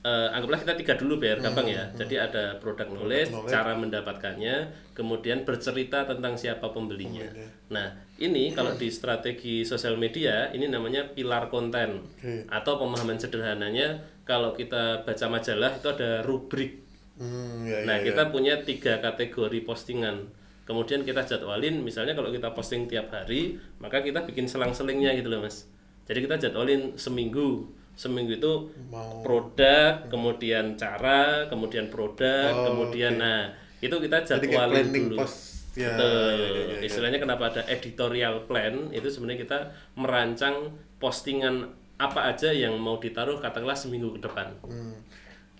eh, 0.05 0.29
anggaplah 0.33 0.61
kita 0.64 0.75
tiga 0.81 0.95
dulu 0.97 1.21
biar 1.21 1.40
gampang 1.45 1.69
ya. 1.69 1.85
Jadi 1.93 2.16
ada 2.16 2.57
produk 2.57 2.88
knowledge, 2.88 3.33
knowledge. 3.33 3.53
cara 3.53 3.73
mendapatkannya, 3.77 4.57
kemudian 4.97 5.45
bercerita 5.45 6.09
tentang 6.09 6.37
siapa 6.37 6.73
pembelinya. 6.73 7.29
Nah, 7.69 7.93
ini 8.20 8.52
kalau 8.52 8.76
di 8.76 8.87
strategi 8.87 9.64
sosial 9.64 9.96
media 9.96 10.52
ini 10.52 10.68
namanya 10.68 11.09
pilar 11.09 11.48
konten 11.48 12.04
Oke. 12.04 12.44
atau 12.46 12.76
pemahaman 12.76 13.16
sederhananya 13.16 13.96
kalau 14.22 14.52
kita 14.52 15.02
baca 15.02 15.26
majalah 15.26 15.72
itu 15.74 15.88
ada 15.88 16.20
rubrik. 16.20 16.85
Hmm, 17.16 17.64
ya, 17.64 17.83
Nah, 17.83 17.96
ya, 17.98 18.12
kita 18.12 18.28
punya 18.28 18.61
tiga 18.61 18.96
kategori 18.96 19.61
postingan. 19.61 20.28
Kemudian 20.64 21.02
kita 21.02 21.26
jadwalin, 21.26 21.83
misalnya 21.83 22.14
kalau 22.14 22.30
kita 22.30 22.54
posting 22.54 22.87
tiap 22.87 23.11
hari, 23.11 23.59
maka 23.76 24.00
kita 24.00 24.22
bikin 24.22 24.46
selang-selingnya 24.46 25.12
gitu 25.14 25.28
loh, 25.28 25.42
Mas. 25.42 25.66
Jadi 26.06 26.22
kita 26.22 26.38
jadwalin 26.38 26.94
seminggu. 26.94 27.66
Seminggu 27.92 28.38
itu 28.38 28.52
Mau- 28.87 29.20
produk, 29.20 30.06
kemudian 30.06 30.78
cara, 30.78 31.44
kemudian 31.46 31.90
produk, 31.90 32.54
Oh, 32.54 32.64
kemudian 32.70 33.18
nah, 33.18 33.50
itu 33.78 33.92
kita 33.92 34.22
Jadi 34.22 34.46
kayak 34.46 34.56
jadwalin 34.70 34.85
planning 34.87 35.04
dulu. 35.11 35.18
post. 35.20 35.38
Ya, 35.78 35.94
Betul. 35.94 36.11
ya, 36.11 36.35
ya, 36.35 36.48
ya, 36.50 36.62
ya. 36.74 36.78
Istilahnya 36.83 37.18
kenapa 37.22 37.54
ada 37.54 37.62
editorial 37.70 38.42
plan? 38.50 38.90
Itu 38.90 39.06
sebenarnya 39.06 39.46
kita 39.46 39.59
merancang 39.94 40.74
postingan 40.98 41.70
apa 42.00 42.33
aja 42.33 42.50
yang 42.50 42.74
mau 42.80 42.96
ditaruh 42.96 43.38
katakanlah 43.38 43.76
seminggu 43.76 44.16
ke 44.18 44.20
depan. 44.24 44.50
Hmm. 44.66 44.96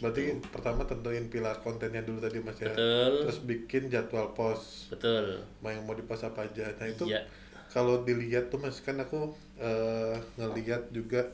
Berarti 0.01 0.41
pertama 0.49 0.89
tentuin 0.89 1.29
pilar 1.29 1.61
kontennya 1.61 2.01
dulu 2.01 2.19
tadi 2.19 2.41
mas 2.41 2.57
ya. 2.57 2.73
Betul. 2.73 3.29
Terus 3.29 3.39
bikin 3.45 3.83
jadwal 3.93 4.33
post. 4.33 4.89
Betul. 4.89 5.45
Mau 5.61 5.69
yang 5.69 5.85
mau 5.85 5.93
di 5.93 6.03
post 6.03 6.25
apa 6.25 6.49
aja. 6.49 6.73
Nah 6.81 6.89
itu 6.89 7.05
Iya. 7.05 7.21
kalau 7.69 8.01
dilihat 8.03 8.49
tuh 8.49 8.59
mas 8.59 8.81
kan 8.81 8.97
aku 8.97 9.31
eh, 9.61 10.17
ngelihat 10.41 10.89
juga 10.89 11.29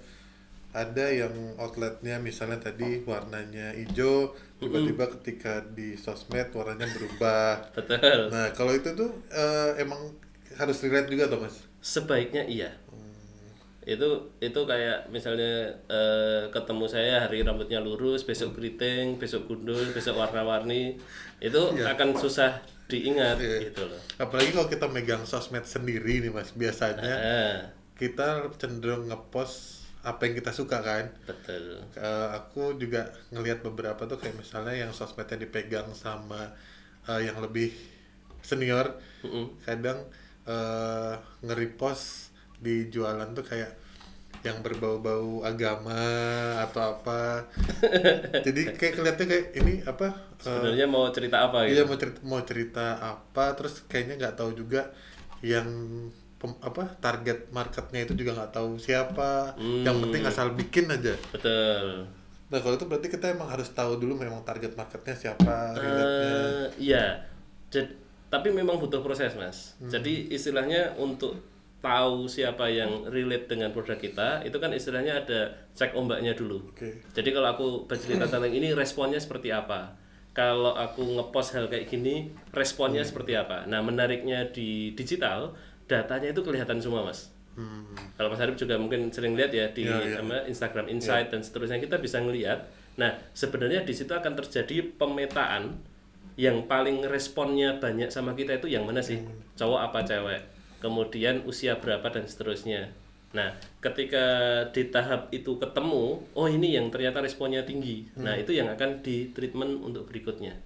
ada 0.77 1.07
yang 1.09 1.33
outletnya 1.57 2.21
misalnya 2.21 2.61
tadi 2.61 3.01
warnanya 3.09 3.73
hijau 3.73 4.37
tiba-tiba 4.61 5.09
ketika 5.19 5.65
di 5.73 5.97
sosmed 5.97 6.53
warnanya 6.53 6.85
berubah. 6.93 7.73
Betul. 7.73 8.29
Nah 8.29 8.53
kalau 8.53 8.73
itu 8.77 8.93
tuh 8.93 9.11
eh, 9.33 9.81
emang 9.81 10.13
harus 10.61 10.77
relate 10.85 11.09
juga 11.09 11.33
tuh 11.33 11.41
mas? 11.49 11.57
Sebaiknya 11.81 12.45
iya. 12.45 12.71
Itu 13.87 14.35
itu 14.43 14.61
kayak 14.67 15.09
misalnya 15.15 15.71
eh, 15.87 16.43
ketemu 16.51 16.85
saya 16.91 17.25
hari 17.25 17.47
rambutnya 17.47 17.79
lurus 17.81 18.27
besok 18.27 18.59
keriting 18.59 19.17
besok 19.17 19.47
gundul 19.47 19.95
besok 19.95 20.19
warna-warni 20.19 20.99
itu 21.39 21.63
akan 21.81 22.19
susah 22.19 22.61
diingat 22.91 23.39
gitu 23.39 23.83
loh. 23.87 24.01
Apalagi 24.19 24.51
kalau 24.55 24.69
kita 24.71 24.87
megang 24.91 25.23
sosmed 25.27 25.65
sendiri 25.65 26.23
nih 26.23 26.33
mas 26.35 26.51
biasanya 26.53 27.03
Eh, 27.03 27.57
kita 27.97 28.51
cenderung 28.61 29.09
ngepost 29.09 29.76
apa 30.07 30.21
yang 30.31 30.35
kita 30.39 30.53
suka 30.55 30.79
kan. 30.81 31.05
Betul. 31.27 31.83
Eh, 31.99 32.29
aku 32.39 32.79
juga 32.79 33.11
ngelihat 33.35 33.67
beberapa 33.67 34.07
tuh 34.07 34.19
kayak 34.23 34.39
misalnya 34.39 34.75
yang 34.87 34.91
sosmednya 34.95 35.43
dipegang 35.43 35.91
sama 35.93 36.55
eh, 37.11 37.27
yang 37.27 37.39
lebih 37.43 37.75
senior 38.41 38.87
kadang 39.67 39.99
eh, 40.47 41.15
nge-repost 41.43 42.31
di 42.63 42.87
jualan 42.89 43.35
tuh 43.35 43.45
kayak 43.45 43.73
yang 44.47 44.63
berbau-bau 44.63 45.43
agama 45.43 45.99
atau 46.63 46.95
apa. 46.95 47.43
Jadi 48.47 48.63
kayak 48.79 48.95
kelihatannya 48.95 49.29
kayak 49.29 49.47
ini 49.59 49.75
apa 49.83 50.07
sebenarnya 50.39 50.87
mau 50.87 51.11
cerita 51.11 51.37
apa 51.51 51.67
Iya 51.67 51.83
gitu? 51.83 51.89
mau 51.91 51.97
cerita 51.99 52.19
mau 52.23 52.41
cerita 52.47 52.87
apa 53.03 53.45
terus 53.59 53.83
kayaknya 53.91 54.15
nggak 54.23 54.37
tahu 54.39 54.51
juga 54.55 54.95
yang 55.43 55.67
pem- 56.37 56.61
apa 56.61 56.85
target 56.97 57.49
marketnya 57.49 58.01
itu 58.03 58.13
juga 58.15 58.37
nggak 58.37 58.53
tahu 58.53 58.77
siapa. 58.77 59.57
Yang 59.59 59.97
penting 60.03 60.23
asal 60.25 60.53
bikin 60.53 60.87
aja. 60.87 61.15
Betul. 61.31 62.05
Nah 62.47 62.59
kalau 62.59 62.75
itu 62.75 62.87
berarti 62.87 63.09
kita 63.09 63.27
emang 63.29 63.49
harus 63.49 63.67
tahu 63.69 63.97
dulu 63.97 64.15
memang 64.15 64.39
target 64.43 64.73
marketnya 64.73 65.13
siapa 65.13 65.75
Eh, 65.75 66.65
iya. 66.79 67.19
Jad- 67.67 67.99
tapi 68.27 68.51
memang 68.51 68.77
butuh 68.77 69.01
proses 69.01 69.35
mas. 69.35 69.75
Jadi 69.81 70.29
istilahnya 70.29 70.95
untuk 70.95 71.39
tahu 71.79 72.27
siapa 72.27 72.67
yang 72.67 73.07
relate 73.07 73.47
dengan 73.47 73.71
produk 73.71 73.95
kita 73.95 74.43
itu 74.43 74.57
kan 74.57 74.73
istilahnya 74.73 75.23
ada 75.23 75.41
cek 75.73 75.95
ombaknya 75.95 76.35
dulu. 76.35 76.59
Oke. 76.67 76.99
Jadi 77.13 77.31
kalau 77.31 77.49
aku 77.49 77.67
bercerita 77.87 78.27
tentang 78.27 78.51
ini 78.51 78.75
responnya 78.75 79.17
seperti 79.17 79.51
apa? 79.51 79.95
Kalau 80.33 80.75
aku 80.75 81.01
ngepost 81.17 81.55
hal 81.55 81.67
kayak 81.67 81.87
gini 81.87 82.29
responnya 82.51 83.01
seperti 83.01 83.33
apa? 83.33 83.65
Nah 83.65 83.81
menariknya 83.81 84.51
di 84.51 84.93
digital 84.93 85.55
datanya 85.87 86.35
itu 86.35 86.43
kelihatan 86.43 86.79
semua 86.83 87.07
mas 87.07 87.31
hmm. 87.57 88.15
kalau 88.21 88.29
Mas 88.31 88.43
Arif 88.43 88.59
juga 88.61 88.77
mungkin 88.77 89.09
sering 89.11 89.35
lihat 89.35 89.51
ya 89.51 89.67
di 89.73 89.89
Ya, 89.89 89.97
ya. 90.03 90.21
apa, 90.21 90.45
Instagram 90.47 90.87
Insight 90.93 91.33
dan 91.33 91.41
seterusnya 91.41 91.81
kita 91.81 91.97
bisa 91.99 92.21
ngelihat. 92.21 92.69
Nah, 92.97 93.13
sebenarnya 93.37 93.85
di 93.85 93.93
situ 93.93 94.09
akan 94.13 94.33
terjadi 94.41 94.97
pemetaan 94.97 95.77
yang 96.37 96.69
paling 96.69 97.05
responnya 97.09 97.81
banyak 97.81 98.13
sama 98.13 98.37
kita 98.37 98.61
itu 98.61 98.69
yang 98.69 98.85
mana 98.85 99.01
sih? 99.01 99.21
Cowok 99.57 99.81
apa 99.93 100.05
cewek? 100.05 100.43
Kemudian 100.81 101.45
usia 101.49 101.81
berapa 101.81 102.05
dan 102.13 102.29
seterusnya. 102.29 102.93
Nah, 103.33 103.53
ketika 103.81 104.25
di 104.73 104.89
tahap 104.89 105.29
itu 105.33 105.57
ketemu, 105.61 106.25
oh 106.33 106.49
ini 106.49 106.77
yang 106.77 106.89
ternyata 106.93 107.21
responnya 107.21 107.65
tinggi. 107.65 108.09
Nah, 108.17 108.37
itu 108.37 108.53
yang 108.53 108.69
akan 108.73 109.01
di 109.01 109.33
treatment 109.33 109.81
untuk 109.81 110.09
berikutnya. 110.09 110.57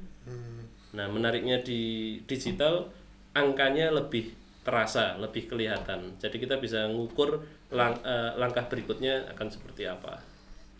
Nah, 0.90 1.06
menariknya 1.06 1.62
di 1.62 2.18
digital 2.26 2.90
angkanya 3.30 3.94
lebih 3.94 4.34
terasa, 4.60 5.16
lebih 5.16 5.48
kelihatan. 5.48 6.14
Jadi 6.20 6.36
kita 6.36 6.60
bisa 6.60 6.84
ngukur 6.86 7.40
lang- 7.72 8.00
eh, 8.04 8.36
langkah 8.36 8.68
berikutnya 8.68 9.30
akan 9.32 9.48
seperti 9.48 9.88
apa. 9.88 10.20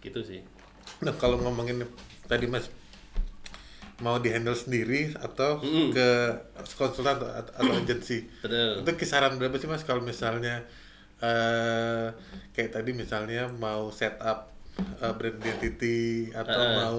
Gitu 0.01 0.21
sih. 0.21 0.41
nah 1.05 1.13
kalau 1.15 1.39
ngomongin 1.39 1.85
tadi 2.27 2.49
mas 2.49 2.67
mau 4.01 4.17
di 4.17 4.33
handle 4.33 4.57
sendiri 4.57 5.13
atau 5.13 5.61
ke 5.93 6.09
konsultan 6.75 7.21
atau, 7.21 7.29
atau 7.31 7.73
agensi 7.77 8.25
Betul. 8.41 8.81
itu 8.81 8.91
kisaran 8.97 9.37
berapa 9.37 9.55
sih 9.61 9.69
mas 9.69 9.85
kalau 9.85 10.01
misalnya 10.01 10.65
eh 11.21 12.09
kayak 12.57 12.81
tadi 12.81 12.97
misalnya 12.97 13.53
mau 13.61 13.93
setup 13.93 14.51
eh, 14.81 15.13
brand 15.15 15.37
identity 15.37 16.33
atau 16.33 16.63
mau 16.81 16.99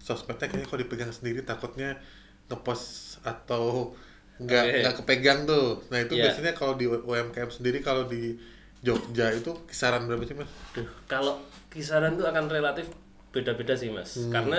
sosmednya 0.00 0.48
kayaknya 0.48 0.66
kalau 0.66 0.80
dipegang 0.80 1.12
sendiri 1.12 1.44
takutnya 1.44 2.00
ngepost 2.48 3.20
atau 3.22 3.92
nggak 4.40 4.64
Oke. 4.64 4.78
nggak 4.80 4.94
kepegang 5.04 5.40
tuh 5.44 5.84
nah 5.88 6.00
itu 6.00 6.16
Iya. 6.16 6.24
biasanya 6.28 6.52
kalau 6.52 6.74
di 6.74 6.88
UMKM 6.88 7.50
sendiri 7.50 7.78
kalau 7.80 8.04
di 8.04 8.40
Jogja 8.80 9.28
itu 9.30 9.52
kisaran 9.68 10.08
berapa 10.08 10.24
sih 10.24 10.32
mas? 10.32 10.48
Duh, 10.72 10.88
kalau 11.04 11.36
kisaran 11.68 12.16
itu 12.16 12.24
akan 12.24 12.48
relatif 12.48 12.88
beda-beda 13.28 13.76
sih 13.76 13.92
mas. 13.92 14.16
Karena 14.32 14.56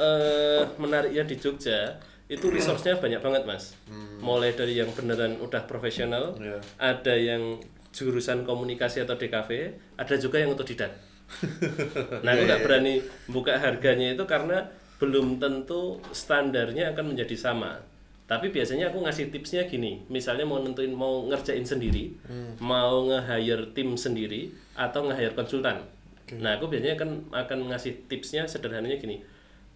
eh, 0.00 0.64
menariknya 0.76 1.22
di 1.22 1.36
Jogja 1.36 2.00
itu 2.24 2.48
resource-nya 2.48 2.96
banyak 2.96 3.20
banget 3.20 3.44
mas. 3.44 3.76
Mulai 4.18 4.56
dari 4.56 4.80
yang 4.80 4.88
beneran 4.90 5.36
udah 5.38 5.68
profesional, 5.68 6.32
Iya. 6.40 6.56
ada 6.80 7.12
yang 7.12 7.60
jurusan 7.92 8.42
komunikasi 8.42 9.04
atau 9.04 9.14
DKV, 9.14 9.50
ada 9.94 10.14
juga 10.16 10.40
yang 10.40 10.56
otodidak. 10.56 10.96
nah 12.24 12.32
aku 12.32 12.42
nggak 12.44 12.62
berani 12.64 13.00
buka 13.28 13.56
harganya 13.56 14.12
itu 14.12 14.24
karena 14.24 14.64
belum 14.96 15.36
tentu 15.36 16.00
standarnya 16.10 16.96
akan 16.96 17.12
menjadi 17.12 17.36
sama. 17.36 17.76
Tapi 18.24 18.48
biasanya 18.48 18.88
aku 18.88 19.04
ngasih 19.04 19.28
tipsnya 19.28 19.68
gini, 19.68 20.00
misalnya 20.08 20.48
mau 20.48 20.56
nentuin 20.56 20.88
mau 20.96 21.28
ngerjain 21.28 21.60
sendiri, 21.60 22.16
mau 22.56 23.04
nge-hire 23.04 23.76
tim 23.76 23.92
sendiri 24.00 24.48
atau 24.72 25.04
nge-hire 25.04 25.36
konsultan. 25.36 25.84
Nah 26.40 26.56
aku 26.56 26.72
biasanya 26.72 26.96
kan 26.96 27.20
akan 27.28 27.68
ngasih 27.68 28.08
tipsnya 28.08 28.48
sederhananya 28.48 28.96
gini, 28.96 29.20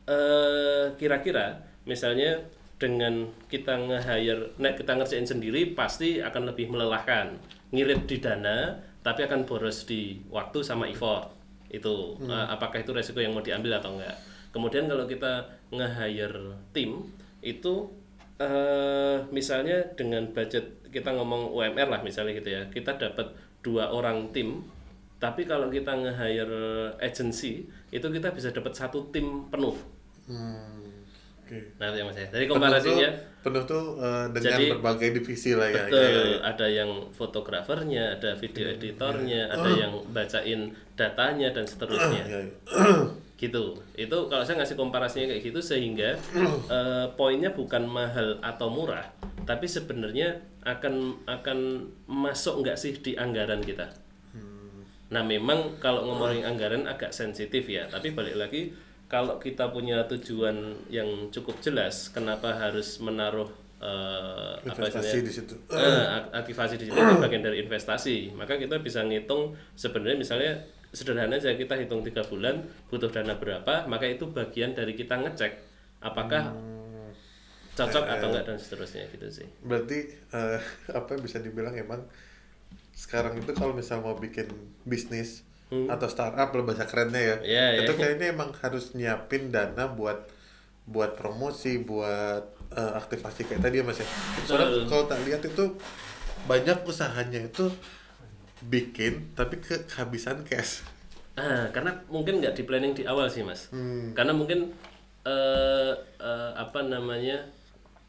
eh 0.09 0.97
kira-kira 0.97 1.61
misalnya 1.85 2.41
dengan 2.81 3.29
kita 3.53 3.77
nge-hire, 3.85 4.57
nah 4.57 4.73
kita 4.73 4.97
ngerjain 4.97 5.29
sendiri 5.29 5.77
pasti 5.77 6.25
akan 6.25 6.49
lebih 6.49 6.73
melelahkan, 6.73 7.37
ngirit 7.69 8.09
di 8.09 8.17
dana, 8.17 8.81
tapi 9.05 9.29
akan 9.29 9.45
boros 9.45 9.85
di 9.85 10.25
waktu 10.33 10.65
sama 10.65 10.89
effort. 10.89 11.37
Itu 11.69 12.17
eh, 12.25 12.47
apakah 12.49 12.81
itu 12.81 12.97
resiko 12.97 13.21
yang 13.21 13.37
mau 13.37 13.45
diambil 13.45 13.77
atau 13.77 13.93
enggak. 13.93 14.17
Kemudian 14.57 14.89
kalau 14.89 15.05
kita 15.05 15.53
nge-hire 15.69 16.57
tim 16.73 17.13
itu 17.45 17.93
eh 18.38 19.16
misalnya 19.35 19.83
dengan 19.98 20.22
budget 20.31 20.62
kita 20.94 21.11
ngomong 21.11 21.51
UMR 21.51 21.90
lah 21.90 22.01
misalnya 22.01 22.38
gitu 22.38 22.55
ya 22.55 22.62
kita 22.70 22.94
dapat 22.94 23.27
dua 23.61 23.90
orang 23.90 24.31
tim 24.31 24.62
tapi 25.18 25.42
kalau 25.42 25.66
kita 25.66 25.90
nge-hire 25.90 26.94
agency 27.03 27.66
itu 27.90 28.07
kita 28.07 28.31
bisa 28.31 28.55
dapat 28.55 28.70
satu 28.70 29.11
tim 29.11 29.51
penuh 29.51 29.74
Hmm, 30.29 30.92
oke. 31.40 31.57
nah 31.81 31.88
itu 31.88 31.96
ya 31.98 32.05
mas 32.05 32.20
ya 32.20 32.29
jadi 32.29 32.44
Penuh 32.44 32.53
komparasinya 32.53 33.09
tuh, 33.09 33.40
penuh 33.42 33.62
tuh 33.64 33.85
eh, 33.96 34.27
dengan 34.29 34.53
Jadi, 34.61 34.64
berbagai 34.77 35.09
divisi 35.16 35.51
lah 35.57 35.68
ya. 35.72 35.88
Betul, 35.88 36.05
ya, 36.05 36.09
ya, 36.12 36.22
ya. 36.29 36.38
ada 36.44 36.66
yang 36.68 36.90
fotografernya, 37.11 38.05
ada 38.20 38.31
video 38.37 38.66
editornya, 38.68 39.48
ada 39.48 39.70
yang 39.72 39.92
bacain 40.12 40.61
datanya 40.94 41.48
dan 41.48 41.64
seterusnya. 41.64 42.22
Ya, 42.29 42.38
ya. 42.44 42.53
Gitu. 43.38 43.79
Itu 43.94 44.27
kalau 44.27 44.42
saya 44.42 44.59
ngasih 44.59 44.74
komparasinya 44.74 45.31
kayak 45.31 45.42
gitu 45.46 45.61
sehingga 45.62 46.18
eh, 46.74 47.07
poinnya 47.14 47.55
bukan 47.55 47.87
mahal 47.87 48.42
atau 48.42 48.66
murah, 48.66 49.07
tapi 49.46 49.70
sebenarnya 49.70 50.42
akan 50.66 51.22
akan 51.24 51.59
masuk 52.11 52.66
nggak 52.66 52.77
sih 52.77 52.98
di 52.98 53.14
anggaran 53.14 53.62
kita. 53.62 53.88
Nah, 55.09 55.24
memang 55.24 55.81
kalau 55.81 56.05
ngomongin 56.05 56.44
anggaran 56.44 56.85
agak 56.85 57.16
sensitif 57.16 57.64
ya, 57.64 57.88
tapi 57.88 58.12
balik 58.12 58.37
lagi 58.37 58.77
kalau 59.09 59.40
kita 59.40 59.72
punya 59.72 60.05
tujuan 60.05 60.85
yang 60.92 61.33
cukup 61.33 61.57
jelas, 61.64 62.12
kenapa 62.12 62.53
harus 62.53 63.01
menaruh 63.01 63.48
eh, 63.81 64.55
apa 64.68 64.77
Investasi 64.85 65.24
di 65.24 65.33
situ. 65.33 65.55
Eh, 65.72 66.05
ak- 66.05 66.44
aktivasi 66.44 66.77
di 66.77 66.92
situ 66.92 66.98
itu 66.98 67.16
bagian 67.16 67.40
dari 67.40 67.64
investasi. 67.64 68.37
Maka 68.37 68.61
kita 68.61 68.85
bisa 68.85 69.01
ngitung 69.01 69.57
sebenarnya 69.72 70.18
misalnya 70.20 70.53
sederhana 70.99 71.39
aja 71.39 71.55
kita 71.55 71.79
hitung 71.79 72.03
tiga 72.03 72.27
bulan 72.27 72.59
butuh 72.91 73.07
dana 73.07 73.39
berapa, 73.39 73.87
maka 73.87 74.11
itu 74.11 74.27
bagian 74.27 74.75
dari 74.75 74.93
kita 74.93 75.15
ngecek 75.15 75.55
apakah 76.03 76.51
Hmm. 76.51 77.15
cocok 77.75 78.05
atau 78.11 78.27
enggak 78.35 78.45
dan 78.45 78.59
seterusnya 78.59 79.07
gitu 79.15 79.31
sih. 79.31 79.47
Berarti 79.63 79.99
eh, 80.11 80.59
apa 80.99 81.15
bisa 81.17 81.39
dibilang 81.39 81.73
emang 81.73 82.03
sekarang 82.91 83.39
itu 83.39 83.55
kalau 83.55 83.71
misal 83.71 84.03
mau 84.03 84.19
bikin 84.19 84.51
bisnis 84.83 85.47
atau 85.69 86.09
startup 86.09 86.49
lah 86.49 86.65
bahasa 86.65 86.89
kerennya 86.89 87.21
ya, 87.21 87.37
Hmm. 87.37 87.45
Iya, 87.45 87.67
itu 87.85 87.93
iya. 87.95 88.01
kayaknya 88.01 88.27
emang 88.33 88.51
harus 88.57 88.97
nyiapin 88.97 89.53
dana 89.53 89.85
buat 89.87 90.27
buat 90.89 91.13
promosi, 91.15 91.79
buat 91.79 92.41
eh, 92.73 92.93
aktivasi 92.97 93.45
kayak 93.47 93.61
tadi 93.63 93.79
ya 93.79 93.85
mas 93.85 94.01
ya. 94.01 94.09
Soalnya 94.43 94.89
kalau 94.89 95.05
tak 95.05 95.21
lihat 95.29 95.45
itu 95.45 95.65
banyak 96.49 96.79
usahanya 96.83 97.45
itu 97.45 97.69
bikin 98.66 99.35
tapi 99.38 99.62
ke 99.62 99.87
kehabisan 99.87 100.42
cash. 100.42 100.83
Ah, 101.38 101.71
karena 101.71 101.94
mungkin 102.11 102.42
nggak 102.42 102.59
di 102.59 102.62
planning 102.66 102.94
di 102.99 103.07
awal 103.07 103.31
sih 103.31 103.47
mas. 103.47 103.71
Hmm. 103.71 104.11
Karena 104.11 104.35
mungkin 104.35 104.75
eh, 105.23 105.94
eh, 106.18 106.53
apa 106.59 106.83
namanya 106.83 107.47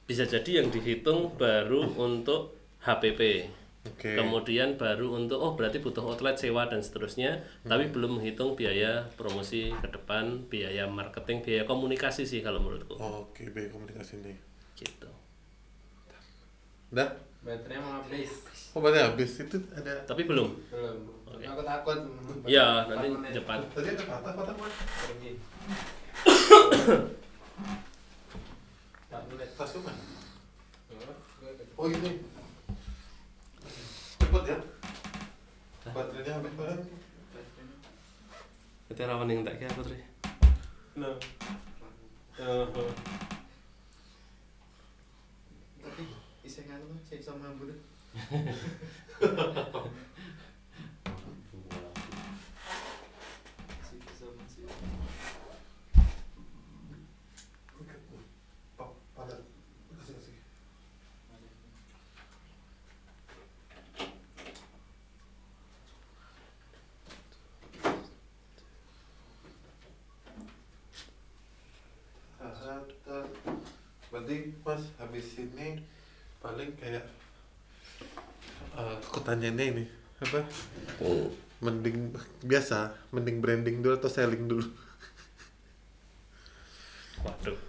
bisa 0.10 0.26
jadi 0.26 0.66
yang 0.66 0.74
dihitung 0.74 1.38
baru 1.38 1.86
untuk 2.02 2.58
HPP. 2.82 3.54
Oke. 3.80 4.18
Kemudian 4.18 4.76
baru 4.76 5.16
untuk 5.16 5.40
oh 5.40 5.54
berarti 5.56 5.80
butuh 5.80 6.04
outlet 6.04 6.36
sewa 6.36 6.68
dan 6.68 6.84
seterusnya, 6.84 7.46
tapi 7.64 7.88
belum 7.88 8.20
menghitung 8.20 8.58
biaya 8.58 9.08
promosi 9.16 9.72
ke 9.72 9.88
depan, 9.88 10.50
biaya 10.52 10.90
marketing, 10.90 11.46
biaya 11.46 11.64
komunikasi 11.64 12.28
sih 12.28 12.44
kalau 12.44 12.60
menurutku. 12.60 13.00
Oke, 13.00 13.48
baik 13.54 13.72
komunikasi 13.72 14.20
nih. 14.20 14.38
Gitu. 14.76 15.10
Udah? 16.92 17.29
Baterainya 17.40 17.80
mau 17.80 18.04
habis. 18.04 18.32
Oh, 18.76 18.84
berarti 18.84 19.00
habis 19.00 19.32
itu 19.40 19.58
ada 19.72 20.04
Tapi 20.04 20.28
belum. 20.28 20.50
Belum. 20.70 20.98
Oke. 21.24 21.44
Aku 21.48 21.62
takut. 21.64 22.00
Iya, 22.44 22.84
Empat 22.84 23.00
nanti 23.00 23.32
cepat. 23.32 23.60
tadi 23.72 23.90
ada. 23.96 24.04
Pergi. 24.84 25.32
Empat 29.08 29.24
menit. 29.32 29.50
Tas 29.56 29.72
lu 29.72 29.80
mana? 29.88 30.04
Oh, 31.80 31.88
ini. 31.88 32.12
Cepet 34.20 34.44
ya. 34.46 34.58
Baterainya 35.90 36.32
habis 36.38 36.54
banget. 36.60 36.80
baterainya. 37.32 37.78
Itu 38.92 39.02
rawan 39.08 39.32
yang 39.32 39.48
tak 39.48 39.56
kira 39.58 39.72
Putri. 39.74 40.04
No. 41.00 41.16
Tapi 42.36 42.84
iseng 45.80 46.19
aku 46.58 46.98
sih 47.06 47.22
sama 47.22 47.54
buru. 47.62 47.78
Sih 53.86 54.00
sama 54.18 54.44
sih. 54.50 54.66
Pa- 58.78 58.98
Pada. 59.16 59.36
Kasih, 59.94 60.14
kasih. 60.18 60.36
Ah, 72.40 72.82
ah. 73.12 73.26
Berarti 74.10 74.38
mas 74.66 74.84
habis 74.98 75.28
ini 75.38 75.84
paling 76.40 76.72
kayak 76.80 77.04
eh, 78.80 78.96
aku 79.04 79.20
tanyainnya 79.24 79.66
ini 79.76 79.86
apa 80.20 80.44
mending 81.60 82.16
biasa 82.44 82.96
mending 83.12 83.44
branding 83.44 83.84
dulu 83.84 83.96
atau 84.00 84.12
selling 84.12 84.48
dulu 84.48 84.68
Waduh. 87.20 87.60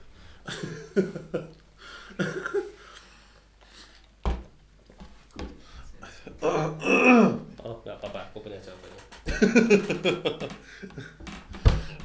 Oh, 7.61 7.75
nggak 7.83 7.97
apa-apa, 7.99 8.31
aku 8.31 8.47
punya 8.47 8.63
jawabannya. 8.63 9.03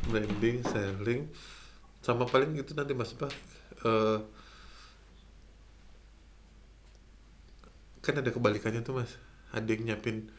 branding 0.09 0.61
selling 0.69 1.21
sama 2.01 2.29
paling 2.29 2.53
itu 2.53 2.77
nanti 2.77 2.93
mas 2.93 3.13
apa 3.17 3.27
eh, 3.85 4.17
kan 8.05 8.21
ada 8.21 8.29
kebalikannya 8.29 8.85
tuh 8.85 9.01
mas. 9.01 9.17
Ada 9.49 9.73
yang 9.73 9.89
nyiapin 9.89 10.29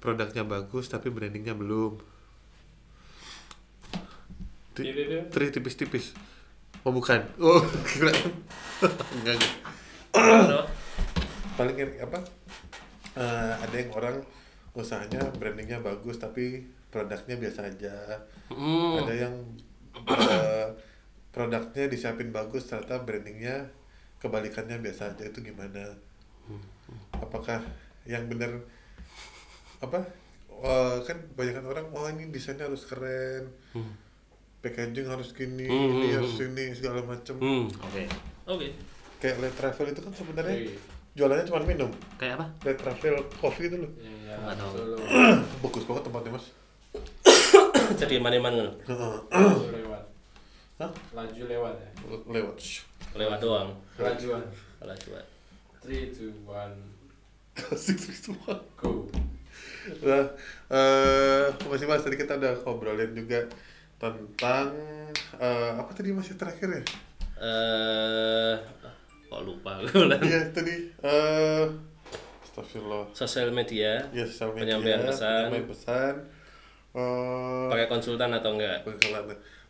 produknya 0.00 0.48
bagus 0.48 0.88
tapi 0.88 1.12
brandingnya 1.12 1.52
belum. 1.52 2.00
Iya, 4.74 4.90
iya, 4.90 5.04
iya. 5.06 5.22
tri 5.30 5.52
tipis-tipis. 5.52 6.16
Oh 6.82 6.90
bukan. 6.90 7.20
Oh 7.38 7.60
kira 7.88 8.10
enggak 9.20 9.36
enggak. 9.36 10.66
Paling 11.54 11.76
apa 12.00 12.18
eh, 13.14 13.54
ada 13.54 13.76
yang 13.76 13.90
orang 13.94 14.16
usahanya 14.74 15.22
brandingnya 15.38 15.78
bagus 15.78 16.18
tapi 16.18 16.66
produknya 16.90 17.36
biasa 17.38 17.60
aja. 17.70 17.96
Hmm. 18.50 19.00
ada 19.00 19.14
yang 19.14 19.34
eh, 20.10 20.68
produknya 21.30 21.88
disiapin 21.88 22.28
bagus 22.34 22.68
ternyata 22.68 23.00
brandingnya 23.06 23.70
kebalikannya 24.18 24.82
biasa 24.82 25.14
aja. 25.14 25.22
Itu 25.30 25.40
gimana 25.40 25.94
apakah 27.14 27.60
yang 28.04 28.26
benar 28.26 28.60
apa 29.78 30.00
eh, 30.50 30.96
kan 31.02 31.16
kebanyakan 31.28 31.64
orang 31.66 31.86
oh 31.90 32.06
ini 32.06 32.28
desainnya 32.28 32.64
harus 32.64 32.84
keren 32.84 33.48
Hmm. 33.70 33.90
packaging 34.60 35.04
harus 35.04 35.30
gini 35.30 35.64
Hmm, 35.64 35.90
ini 35.94 36.08
hmm, 36.08 36.16
harus 36.16 36.34
hmm. 36.36 36.46
ini 36.50 36.64
segala 36.72 37.00
macem 37.02 37.36
Hmm, 37.36 37.66
oke. 37.68 38.02
Oke. 38.46 38.68
kayak 39.18 39.36
Light 39.38 39.54
Travel 39.54 39.88
itu 39.88 40.00
kan 40.00 40.12
sebenarnya 40.12 40.56
Iya. 40.58 40.72
jualannya 41.14 41.44
cuma 41.44 41.62
minum 41.62 41.90
Kayak 42.14 42.38
apa? 42.38 42.46
Light 42.62 42.78
Travel 42.78 43.14
coffee 43.34 43.66
itu 43.66 43.76
loh 43.78 43.90
Nggak 44.34 44.56
tahu. 44.56 44.70
Bagus 45.62 45.84
banget 45.84 46.02
tempatnya 46.04 46.32
mas 46.32 46.46
Jadi 48.00 48.16
mana-mana 48.16 48.70
lewat. 49.70 50.02
Hah? 50.74 50.90
Laju 51.12 51.42
lewat 51.44 51.74
ya. 51.76 51.90
lewat. 52.26 52.56
Lewat 53.14 53.38
doang. 53.38 53.70
Kelajuan. 53.94 54.42
Kalau 54.80 54.94
coba. 54.96 55.20
3, 55.84 56.16
2, 56.16 56.48
1, 56.48 57.72
asik 57.76 57.98
sih 58.00 58.16
semua 58.16 58.56
go. 58.74 59.04
Nah, 60.00 60.24
eh 60.70 61.44
masih 61.62 61.84
mas 61.84 62.00
tadi 62.00 62.16
kita 62.16 62.34
udah 62.34 62.56
ngobrolin 62.58 63.12
juga 63.12 63.44
tentang 63.94 64.72
eh, 65.36 65.70
apa 65.74 65.90
tadi 65.92 66.10
masih 66.10 66.34
terakhir 66.34 66.68
ya? 66.72 66.82
Eh, 67.36 68.54
kok 69.28 69.42
lupa 69.44 69.84
gue. 69.84 70.08
Iya 70.24 70.40
tadi 70.50 70.74
eh 71.00 71.66
Astagfirullah. 72.42 73.12
Sosial 73.12 73.50
media, 73.50 73.98
Ya 74.10 74.24
sosial 74.24 74.54
media. 74.54 74.78
penyampaian 74.78 75.00
pesan, 75.04 75.52
penyampaian 75.52 75.68
pesan. 75.68 76.14
Eh, 76.94 77.66
pakai 77.68 77.86
konsultan 77.90 78.30
atau 78.32 78.56
enggak? 78.56 78.86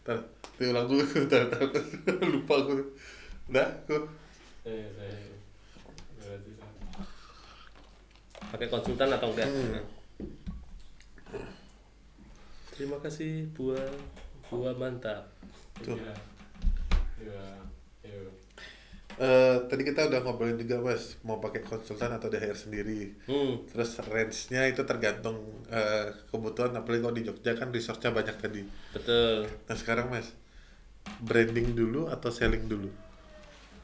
Ntar, 0.05 0.21
diulang 0.61 0.85
dulu. 0.87 1.01
Ntar. 1.27 1.49
Lupa 2.23 2.55
aku. 2.61 2.77
Udah, 3.49 3.65
aku. 3.83 3.97
Saya, 4.63 4.85
saya. 4.93 5.17
Berarti 6.21 6.51
sama. 6.61 7.01
Pakai 8.53 8.69
konsultan 8.69 9.11
atau 9.13 9.29
enggak? 9.33 9.49
Hmm. 9.49 9.81
Terima 12.75 12.99
kasih 12.99 13.47
buah 13.55 13.87
buah 14.51 14.75
mantap. 14.75 15.31
Tuh. 15.83 15.95
Iya. 15.95 16.15
Iya. 18.03 18.25
Eh, 19.15 19.57
tadi 19.71 19.87
kita 19.87 20.11
udah 20.11 20.27
ngobrolin 20.27 20.59
juga 20.59 20.83
mas 20.83 21.15
mau 21.23 21.39
pakai 21.39 21.63
konsultan 21.63 22.11
atau 22.19 22.27
di 22.27 22.35
hire 22.35 22.59
sendiri 22.59 23.15
Hmm. 23.31 23.63
terus 23.71 23.95
range-nya 24.03 24.67
itu 24.67 24.83
tergantung 24.83 25.39
eh, 25.71 26.11
kebutuhan 26.35 26.75
apalagi 26.75 26.99
kalau 26.99 27.15
di 27.15 27.23
Jogja 27.23 27.55
kan 27.55 27.71
resource-nya 27.71 28.11
banyak 28.11 28.35
tadi 28.43 28.67
Betul. 28.91 29.47
nah 29.71 29.77
sekarang 29.79 30.11
mas 30.11 30.35
branding 31.23 31.79
dulu 31.79 32.11
atau 32.11 32.27
selling 32.35 32.67
dulu 32.67 32.91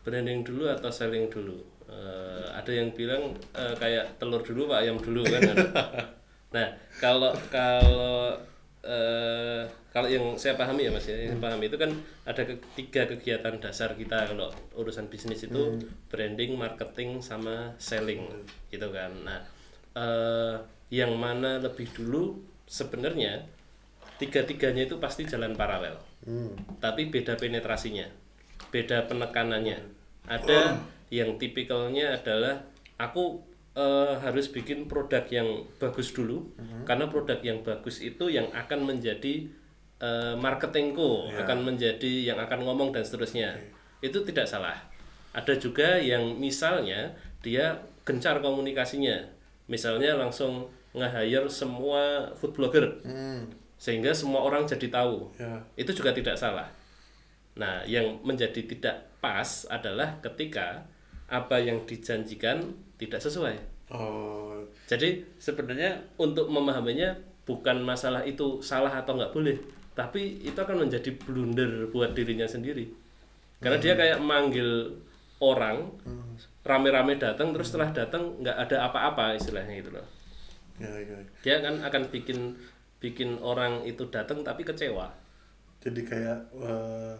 Branding 0.02 0.42
dulu 0.42 0.66
atau 0.66 0.90
selling 0.90 1.30
dulu? 1.30 1.62
Eh, 1.90 2.46
ada 2.54 2.70
yang 2.70 2.94
bilang 2.94 3.34
eh, 3.50 3.74
kayak 3.74 4.22
telur 4.22 4.46
dulu 4.46 4.70
pak 4.70 4.86
ayam 4.86 4.94
dulu 5.02 5.26
kan? 5.26 5.42
nah 6.54 6.66
kalau 7.02 7.34
kalau 7.50 8.38
eh, 8.86 9.66
kalau 9.90 10.06
yang 10.06 10.38
saya 10.38 10.54
pahami 10.54 10.86
ya 10.86 10.94
mas 10.94 11.10
ya, 11.10 11.18
yang 11.18 11.42
pahami 11.42 11.66
itu 11.66 11.74
kan 11.74 11.90
ada 12.22 12.46
ke- 12.46 12.62
tiga 12.78 13.10
kegiatan 13.10 13.58
dasar 13.58 13.98
kita 13.98 14.30
kalau 14.30 14.54
urusan 14.78 15.10
bisnis 15.10 15.42
itu 15.42 15.82
branding, 16.06 16.54
marketing, 16.54 17.18
sama 17.18 17.74
selling 17.82 18.22
gitu 18.70 18.86
kan. 18.94 19.10
Nah 19.26 19.42
eh, 19.98 20.54
yang 20.94 21.18
mana 21.18 21.58
lebih 21.58 21.90
dulu 21.90 22.38
sebenarnya 22.70 23.50
tiga-tiganya 24.22 24.86
itu 24.86 25.02
pasti 25.02 25.26
jalan 25.26 25.58
paralel 25.58 25.98
hmm. 26.22 26.78
tapi 26.78 27.10
beda 27.10 27.34
penetrasinya, 27.34 28.06
beda 28.70 29.10
penekanannya. 29.10 29.98
Ada 30.30 30.78
yang 31.10 31.36
tipikalnya 31.36 32.16
adalah 32.16 32.62
aku 32.96 33.42
eh, 33.70 34.14
harus 34.18 34.50
bikin 34.50 34.86
produk 34.86 35.22
yang 35.30 35.46
bagus 35.78 36.10
dulu, 36.10 36.42
karena 36.82 37.06
produk 37.06 37.38
yang 37.38 37.62
bagus 37.62 38.02
itu 38.02 38.26
yang 38.26 38.50
akan 38.50 38.82
menjadi 38.82 39.46
eh, 40.00 40.34
marketingku, 40.34 41.28
Ya. 41.30 41.44
akan 41.44 41.68
menjadi 41.68 42.32
yang 42.32 42.38
akan 42.40 42.64
ngomong 42.64 42.90
dan 42.90 43.04
seterusnya. 43.04 43.54
Itu 44.00 44.24
tidak 44.24 44.48
salah. 44.48 44.74
Ada 45.30 45.54
juga 45.54 46.00
yang 46.00 46.34
misalnya 46.34 47.12
dia 47.44 47.78
gencar 48.02 48.40
komunikasinya, 48.40 49.22
misalnya 49.68 50.16
langsung 50.16 50.66
nge-hire 50.90 51.46
semua 51.46 52.26
food 52.34 52.50
blogger 52.50 52.90
Hmm. 53.06 53.46
sehingga 53.78 54.10
semua 54.10 54.42
orang 54.42 54.66
jadi 54.66 54.90
tahu 54.90 55.30
ya 55.38 55.62
itu 55.78 55.94
juga 55.94 56.10
tidak 56.10 56.34
salah. 56.34 56.66
Nah, 57.54 57.86
yang 57.86 58.18
menjadi 58.26 58.66
tidak 58.66 59.06
pas 59.22 59.62
adalah 59.68 60.18
ketika 60.18 60.82
apa 61.30 61.62
yang 61.62 61.86
dijanjikan 61.86 62.74
tidak 62.98 63.22
sesuai. 63.22 63.56
oh. 63.94 64.60
Jadi 64.90 65.22
sebenarnya 65.38 66.02
untuk 66.18 66.50
memahaminya 66.50 67.14
bukan 67.46 67.80
masalah 67.80 68.26
itu 68.26 68.58
salah 68.60 68.90
atau 68.90 69.14
nggak 69.14 69.32
boleh, 69.32 69.56
tapi 69.94 70.42
itu 70.42 70.58
akan 70.58 70.86
menjadi 70.86 71.14
blunder 71.14 71.86
buat 71.94 72.12
dirinya 72.12 72.44
sendiri. 72.44 72.90
Karena 73.62 73.78
dia 73.78 73.94
kayak 73.94 74.18
manggil 74.18 74.98
orang 75.40 75.88
rame-rame 76.60 77.16
datang 77.16 77.56
terus 77.56 77.72
setelah 77.72 77.90
datang 77.94 78.36
nggak 78.44 78.56
ada 78.68 78.90
apa-apa 78.90 79.38
istilahnya 79.38 79.80
gitu 79.80 79.90
loh. 79.96 80.06
Ya 80.80 80.92
ya. 81.00 81.18
Dia 81.44 81.56
kan 81.64 81.80
akan 81.80 82.02
bikin 82.12 82.56
bikin 83.00 83.40
orang 83.40 83.84
itu 83.88 84.08
datang 84.12 84.44
tapi 84.44 84.64
kecewa. 84.64 85.08
Jadi 85.80 86.04
kayak 86.04 86.38
eh, 86.60 87.14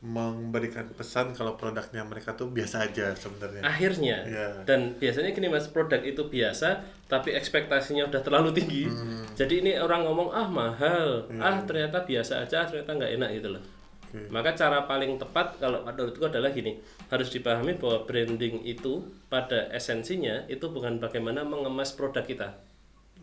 memberikan 0.00 0.88
pesan 0.90 1.30
kalau 1.30 1.54
produknya 1.54 2.00
mereka 2.02 2.32
tuh 2.32 2.48
biasa 2.48 2.88
aja 2.88 3.12
sebenarnya 3.12 3.60
akhirnya 3.60 4.16
Iya. 4.24 4.48
dan 4.64 4.96
biasanya 4.96 5.30
gini 5.30 5.46
mas 5.46 5.68
produk 5.68 6.00
itu 6.00 6.24
biasa 6.24 6.80
tapi 7.04 7.32
ekspektasinya 7.32 8.08
udah 8.08 8.20
terlalu 8.20 8.48
tinggi 8.50 8.88
Hmm. 8.88 9.28
jadi 9.36 9.60
ini 9.60 9.72
orang 9.76 10.08
ngomong 10.08 10.32
ah 10.32 10.48
mahal 10.48 11.28
Iya. 11.28 11.38
ah 11.38 11.56
ternyata 11.62 12.00
biasa 12.00 12.40
aja 12.40 12.64
ternyata 12.64 12.96
nggak 12.96 13.12
enak 13.14 13.30
gitu 13.36 13.48
loh 13.52 13.62
Oke. 14.08 14.24
maka 14.26 14.56
cara 14.56 14.88
paling 14.88 15.14
tepat 15.16 15.60
kalau 15.60 15.84
menurutku 15.84 16.24
adalah 16.24 16.48
gini 16.48 16.80
harus 17.06 17.28
dipahami 17.28 17.76
bahwa 17.76 18.02
branding 18.02 18.64
itu 18.64 19.04
pada 19.28 19.68
esensinya 19.70 20.48
itu 20.48 20.64
bukan 20.66 20.96
bagaimana 20.96 21.44
mengemas 21.44 21.92
produk 21.92 22.24
kita 22.24 22.48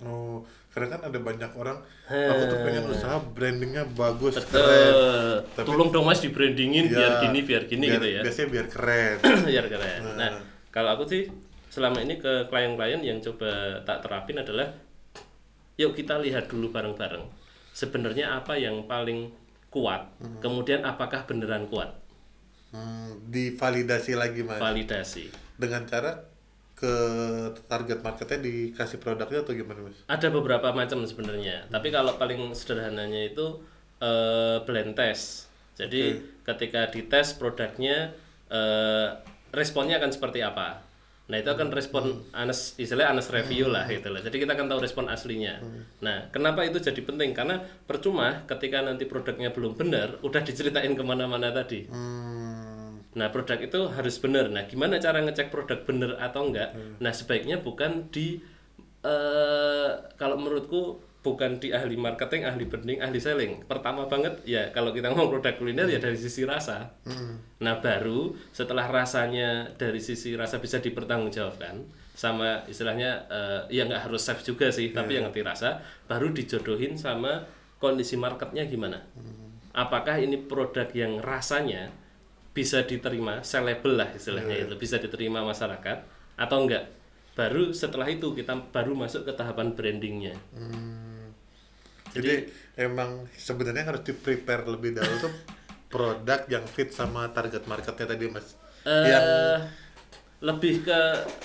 oh 0.06 0.46
karena 0.78 0.94
kan 0.94 1.02
ada 1.04 1.18
banyak 1.18 1.52
orang 1.52 1.78
aku 2.06 2.44
tuh 2.46 2.60
pengen 2.62 2.86
usaha 2.86 3.18
brandingnya 3.34 3.82
bagus 3.90 4.38
keren 4.46 4.94
Betul. 4.94 5.34
Tapi- 5.58 5.66
tolong 5.66 5.90
dong 5.90 6.06
mas 6.06 6.22
di 6.22 6.30
brandingin 6.30 6.86
Ya, 6.86 6.94
biar 6.94 7.12
gini 7.20 7.40
biar 7.42 7.64
gini 7.66 7.84
biar- 7.84 7.98
gitu 7.98 8.08
ya 8.08 8.22
biasanya 8.22 8.50
biar 8.54 8.68
keren 8.70 9.16
biar 9.50 9.66
keren. 9.68 10.02
Nah, 10.14 10.30
kalau 10.70 10.90
aku 10.94 11.04
sih 11.04 11.26
selama 11.68 11.98
ini 12.00 12.16
ke 12.16 12.46
klien-klien 12.46 13.02
yang 13.02 13.18
coba 13.20 13.50
tak 13.82 14.06
terapin 14.06 14.38
adalah 14.38 14.70
yuk 15.76 15.94
kita 15.94 16.18
lihat 16.18 16.46
dulu 16.46 16.70
bareng-bareng. 16.70 17.26
Sebenarnya 17.74 18.38
apa 18.38 18.54
yang 18.54 18.86
paling 18.86 19.34
kuat, 19.68 20.14
kemudian 20.40 20.82
apakah 20.84 21.26
beneran 21.26 21.66
kuat? 21.66 21.90
hmm, 22.68 23.30
divalidasi 23.30 24.14
lagi 24.14 24.44
mas 24.44 24.60
Validasi. 24.60 25.32
dengan 25.56 25.86
cara 25.86 26.22
ke 26.78 26.94
target 27.66 28.06
marketnya 28.06 28.38
dikasih 28.38 29.02
produknya 29.02 29.42
atau 29.42 29.58
gimana 29.58 29.82
mas 29.82 29.98
Ada 30.06 30.30
beberapa 30.30 30.70
macam 30.70 31.02
sebenarnya, 31.10 31.66
tapi 31.74 31.90
kalau 31.90 32.14
paling 32.22 32.54
sederhananya 32.54 33.34
itu 33.34 33.66
eh, 33.98 34.62
blend 34.62 34.94
test. 34.94 35.50
Jadi 35.74 36.22
ketika 36.46 36.86
dites 36.94 37.34
produknya 37.34 38.14
eh, 38.54 39.10
responnya 39.50 39.98
akan 39.98 40.14
seperti 40.14 40.46
apa. 40.46 40.86
Nah 41.28 41.38
itu 41.44 41.50
akan 41.52 41.76
respon 41.76 42.24
honest, 42.32 42.80
istilahnya 42.80 43.12
honest 43.12 43.36
review 43.36 43.68
lah 43.68 43.84
gitu 43.90 44.08
loh. 44.14 44.22
Jadi 44.24 44.38
kita 44.38 44.56
akan 44.56 44.72
tahu 44.72 44.80
respon 44.80 45.12
aslinya. 45.12 45.60
Nah 46.00 46.32
kenapa 46.32 46.64
itu 46.64 46.80
jadi 46.80 47.02
penting? 47.04 47.36
Karena 47.36 47.60
percuma 47.84 48.48
ketika 48.48 48.80
nanti 48.80 49.04
produknya 49.10 49.52
belum 49.52 49.76
benar, 49.76 50.24
udah 50.24 50.42
diceritain 50.46 50.94
ke 50.96 51.04
mana-mana 51.04 51.52
tadi. 51.52 51.84
hmm, 51.90 52.67
Nah, 53.16 53.32
produk 53.32 53.58
itu 53.62 53.80
harus 53.88 54.16
benar. 54.20 54.52
Nah, 54.52 54.68
gimana 54.68 55.00
cara 55.00 55.24
ngecek 55.24 55.48
produk 55.54 55.80
benar 55.88 56.20
atau 56.20 56.52
enggak? 56.52 56.76
Nah, 57.00 57.14
sebaiknya 57.16 57.64
bukan 57.64 58.12
di 58.12 58.42
eh 59.06 59.92
kalau 60.18 60.36
menurutku 60.42 61.00
bukan 61.22 61.60
di 61.60 61.76
ahli 61.76 62.00
marketing, 62.00 62.48
ahli 62.48 62.66
branding, 62.68 63.00
ahli 63.04 63.20
selling. 63.20 63.54
Pertama 63.68 64.08
banget 64.08 64.42
ya 64.48 64.72
kalau 64.72 64.96
kita 64.96 65.12
ngomong 65.12 65.28
produk 65.28 65.54
kuliner 65.60 65.88
ya 65.88 66.00
dari 66.00 66.16
sisi 66.16 66.48
rasa. 66.48 66.98
Nah, 67.60 67.76
baru 67.84 68.32
setelah 68.56 68.88
rasanya 68.88 69.76
dari 69.76 70.00
sisi 70.00 70.34
rasa 70.40 70.64
bisa 70.64 70.80
dipertanggungjawabkan 70.80 71.84
sama 72.18 72.66
istilahnya 72.66 73.30
eh, 73.30 73.62
ya 73.78 73.86
nggak 73.86 74.10
harus 74.10 74.26
chef 74.26 74.42
juga 74.42 74.74
sih, 74.74 74.90
tapi 74.90 75.22
yang 75.22 75.30
ngerti 75.30 75.46
rasa 75.46 75.84
baru 76.10 76.34
dijodohin 76.34 76.98
sama 76.98 77.46
kondisi 77.78 78.18
marketnya 78.18 78.66
gimana. 78.66 79.06
Apakah 79.78 80.18
ini 80.18 80.42
produk 80.42 80.90
yang 80.98 81.22
rasanya 81.22 81.94
bisa 82.58 82.82
diterima, 82.90 83.46
sellable 83.46 83.94
lah 84.02 84.10
istilahnya 84.18 84.56
itu, 84.66 84.74
bisa 84.84 84.98
diterima 84.98 85.46
masyarakat 85.46 85.98
atau 86.42 86.58
enggak? 86.66 86.84
Baru 87.38 87.70
setelah 87.70 88.10
itu 88.10 88.34
kita 88.34 88.54
baru 88.74 88.98
masuk 88.98 89.22
ke 89.30 89.34
tahapan 89.38 89.78
brandingnya. 89.78 90.34
jadi, 92.18 92.50
emang 92.82 93.30
sebenarnya 93.38 93.84
harus 93.94 94.02
di 94.02 94.14
prepare 94.18 94.66
lebih 94.66 94.98
dahulu 94.98 95.30
tuh 95.30 95.34
produk 95.94 96.42
yang 96.50 96.66
fit 96.66 96.90
sama 96.90 97.30
target 97.30 97.64
marketnya 97.70 98.08
tadi 98.10 98.26
mas 98.28 98.58
Eh, 98.88 99.06
yang 99.12 99.28
lebih 100.40 100.86
ke 100.88 101.00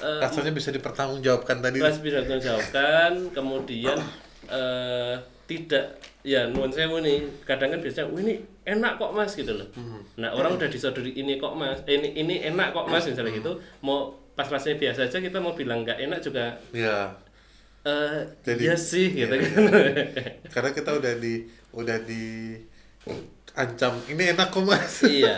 eh, 0.04 0.20
rasanya 0.22 0.52
bisa 0.54 0.70
dipertanggungjawabkan 0.70 1.58
tadi 1.58 1.80
bisa 1.80 2.22
jawabkan 2.38 3.34
kemudian 3.34 3.98
eh, 4.46 5.16
tidak 5.50 5.98
ya 6.22 6.46
nuan 6.46 6.70
sewu 6.70 7.02
nih 7.02 7.26
kadang 7.42 7.74
kan 7.74 7.80
biasanya 7.82 8.06
"Wih, 8.14 8.22
ini 8.22 8.34
enak 8.62 8.98
kok 8.98 9.12
mas 9.12 9.34
gitu 9.34 9.52
loh. 9.54 9.68
Nah 10.16 10.30
orang 10.32 10.54
udah 10.54 10.68
disodori 10.70 11.12
ini 11.12 11.36
kok 11.36 11.54
mas? 11.54 11.82
Ini 11.84 12.14
ini 12.14 12.42
enak 12.46 12.70
kok 12.70 12.86
mas 12.86 13.04
misalnya 13.06 13.34
gitu. 13.34 13.58
Mau 13.82 14.14
pas 14.32 14.48
rasanya 14.48 14.80
biasa 14.80 15.06
aja 15.06 15.18
kita 15.20 15.38
mau 15.38 15.52
bilang 15.52 15.84
nggak 15.84 16.08
enak 16.08 16.24
juga 16.24 16.56
ya 16.72 17.12
eh 17.82 18.24
Jadi- 18.46 18.64
iya 18.64 18.76
sih 18.78 19.12
gitu 19.12 19.28
iya, 19.28 19.44
kan. 19.44 19.64
Karena 20.54 20.70
kita 20.72 20.90
udah 20.96 21.12
di 21.18 21.44
udah 21.74 21.98
di 22.06 22.56
ancam 23.52 23.98
ini 24.08 24.32
enak 24.32 24.48
kok 24.48 24.64
mas. 24.64 25.04
Iya. 25.10 25.36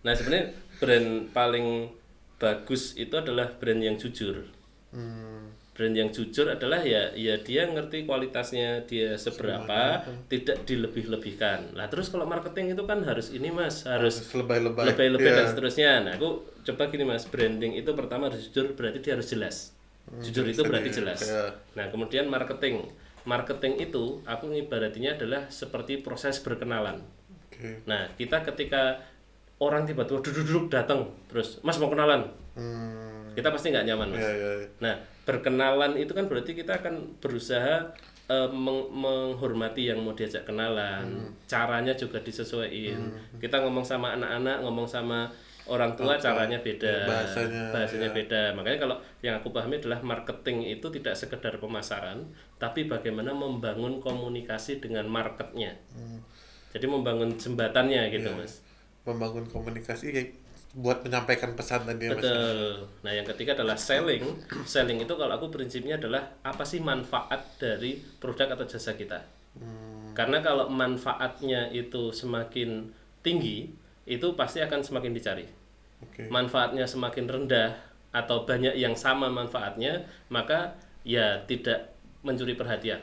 Nah 0.00 0.16
sebenarnya 0.16 0.56
brand 0.80 1.28
paling 1.30 1.92
bagus 2.40 2.96
itu 2.96 3.14
adalah 3.14 3.52
brand 3.60 3.78
yang 3.78 3.94
jujur. 4.00 4.48
Hmm, 4.90 5.51
brand 5.72 5.96
yang 5.96 6.12
jujur 6.12 6.52
adalah 6.52 6.84
ya 6.84 7.16
ya 7.16 7.40
dia 7.40 7.64
ngerti 7.64 8.04
kualitasnya 8.04 8.84
dia 8.84 9.16
seberapa 9.16 10.04
tidak 10.28 10.68
dilebih-lebihkan. 10.68 11.72
Lah 11.72 11.88
terus 11.88 12.12
kalau 12.12 12.28
marketing 12.28 12.76
itu 12.76 12.84
kan 12.84 13.00
harus 13.02 13.32
ini 13.32 13.48
mas 13.48 13.88
harus 13.88 14.20
lebay-lebay. 14.36 14.92
lebih-lebih 14.92 15.30
Iya. 15.32 15.38
dan 15.40 15.46
seterusnya. 15.48 15.90
Nah 16.04 16.12
aku 16.20 16.44
coba 16.68 16.92
gini 16.92 17.08
mas 17.08 17.24
branding 17.24 17.72
itu 17.72 17.88
pertama 17.96 18.28
harus 18.28 18.52
jujur 18.52 18.76
berarti 18.76 19.00
dia 19.00 19.16
harus 19.16 19.32
jelas. 19.32 19.56
Jujur 20.20 20.44
itu 20.44 20.60
berarti 20.60 20.92
iya, 20.92 20.96
jelas. 21.00 21.20
iya. 21.24 21.56
nah 21.72 21.88
kemudian 21.88 22.28
marketing. 22.28 22.92
Marketing 23.24 23.78
itu 23.80 24.18
aku 24.28 24.50
ngibaratinya 24.50 25.14
adalah 25.16 25.48
seperti 25.48 26.02
proses 26.04 26.36
berkenalan. 26.42 27.00
Oke. 27.48 27.80
nah 27.86 28.10
kita 28.18 28.42
ketika 28.44 28.98
orang 29.58 29.82
tiba-tiba 29.84 30.20
duduk-duduk 30.20 30.70
datang 30.70 31.04
terus 31.26 31.60
mas 31.60 31.76
mau 31.76 31.88
kenalan 31.88 32.24
Hmm, 32.52 33.32
kita 33.32 33.48
pasti 33.48 33.72
nggak 33.72 33.88
nyaman 33.88 34.12
mas 34.12 34.20
ya, 34.20 34.28
ya, 34.28 34.50
ya. 34.60 34.66
Nah, 34.84 34.94
berkenalan 35.24 35.96
itu 35.96 36.12
kan 36.12 36.28
berarti 36.28 36.52
kita 36.52 36.84
akan 36.84 37.16
berusaha 37.16 37.88
eh, 38.28 38.48
meng- 38.52 38.92
menghormati 38.92 39.88
yang 39.88 40.04
mau 40.04 40.12
diajak 40.12 40.44
kenalan, 40.44 41.04
caranya 41.48 41.96
juga 41.96 42.20
disesuaikan. 42.20 43.08
Kita 43.40 43.64
ngomong 43.64 43.82
sama 43.82 44.12
anak-anak, 44.14 44.60
ngomong 44.60 44.84
sama 44.84 45.32
orang 45.64 45.96
tua 45.96 46.20
caranya 46.20 46.60
beda, 46.60 47.08
bahasanya, 47.08 47.72
bahasanya 47.72 48.08
ya. 48.12 48.16
beda. 48.20 48.42
Makanya 48.52 48.78
kalau 48.84 48.96
yang 49.24 49.34
aku 49.40 49.48
pahami 49.48 49.80
adalah 49.80 50.04
marketing 50.04 50.68
itu 50.68 50.86
tidak 50.92 51.16
sekedar 51.16 51.56
pemasaran, 51.56 52.28
tapi 52.60 52.84
bagaimana 52.84 53.32
membangun 53.32 53.96
komunikasi 53.96 54.76
dengan 54.76 55.08
marketnya. 55.08 55.72
Jadi 56.72 56.84
membangun 56.84 57.32
jembatannya 57.32 58.12
gitu, 58.12 58.28
Mas. 58.36 58.60
Membangun 59.02 59.46
komunikasi 59.50 60.14
kayak 60.14 60.30
buat 60.72 61.04
menyampaikan 61.04 61.52
pesan 61.52 61.84
tadi 61.84 62.08
ya 62.08 62.16
Betul. 62.16 62.88
Nah, 63.04 63.12
yang 63.12 63.28
ketiga 63.28 63.52
adalah 63.52 63.76
selling. 63.76 64.24
Selling 64.64 65.04
itu 65.04 65.14
kalau 65.20 65.36
aku 65.36 65.52
prinsipnya 65.52 66.00
adalah 66.00 66.32
apa 66.40 66.64
sih 66.64 66.80
manfaat 66.80 67.60
dari 67.60 68.00
produk 68.16 68.56
atau 68.56 68.64
jasa 68.64 68.96
kita. 68.96 69.20
Karena 70.16 70.40
kalau 70.40 70.72
manfaatnya 70.72 71.68
itu 71.68 72.08
semakin 72.08 72.88
tinggi, 73.20 73.68
itu 74.08 74.26
pasti 74.32 74.64
akan 74.64 74.80
semakin 74.80 75.12
dicari. 75.12 75.44
oke 76.00 76.32
Manfaatnya 76.32 76.88
semakin 76.88 77.28
rendah 77.28 77.76
atau 78.12 78.48
banyak 78.48 78.72
yang 78.76 78.96
sama 78.96 79.28
manfaatnya, 79.28 80.08
maka 80.32 80.72
ya 81.04 81.44
tidak 81.44 81.92
mencuri 82.24 82.56
perhatian. 82.56 83.00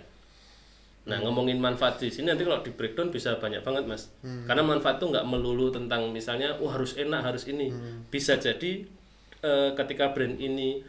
Nah, 1.07 1.17
ngomongin 1.25 1.57
manfaat 1.57 1.97
di 1.97 2.11
sini 2.11 2.29
nanti 2.29 2.43
kalau 2.45 2.61
di 2.61 2.69
breakdown 2.69 3.09
bisa 3.09 3.39
banyak 3.39 3.63
banget, 3.65 3.87
Mas. 3.87 4.13
Karena 4.21 4.61
manfaat 4.61 4.99
itu 5.01 5.09
nggak 5.09 5.25
melulu 5.25 5.71
tentang 5.71 6.11
misalnya, 6.11 6.53
wah 6.59 6.75
harus 6.75 6.99
enak, 6.99 7.23
harus 7.23 7.47
ini. 7.49 7.71
Bisa 8.11 8.37
jadi 8.37 8.83
eh, 9.41 9.69
ketika 9.73 10.13
brand 10.13 10.37
ini 10.37 10.83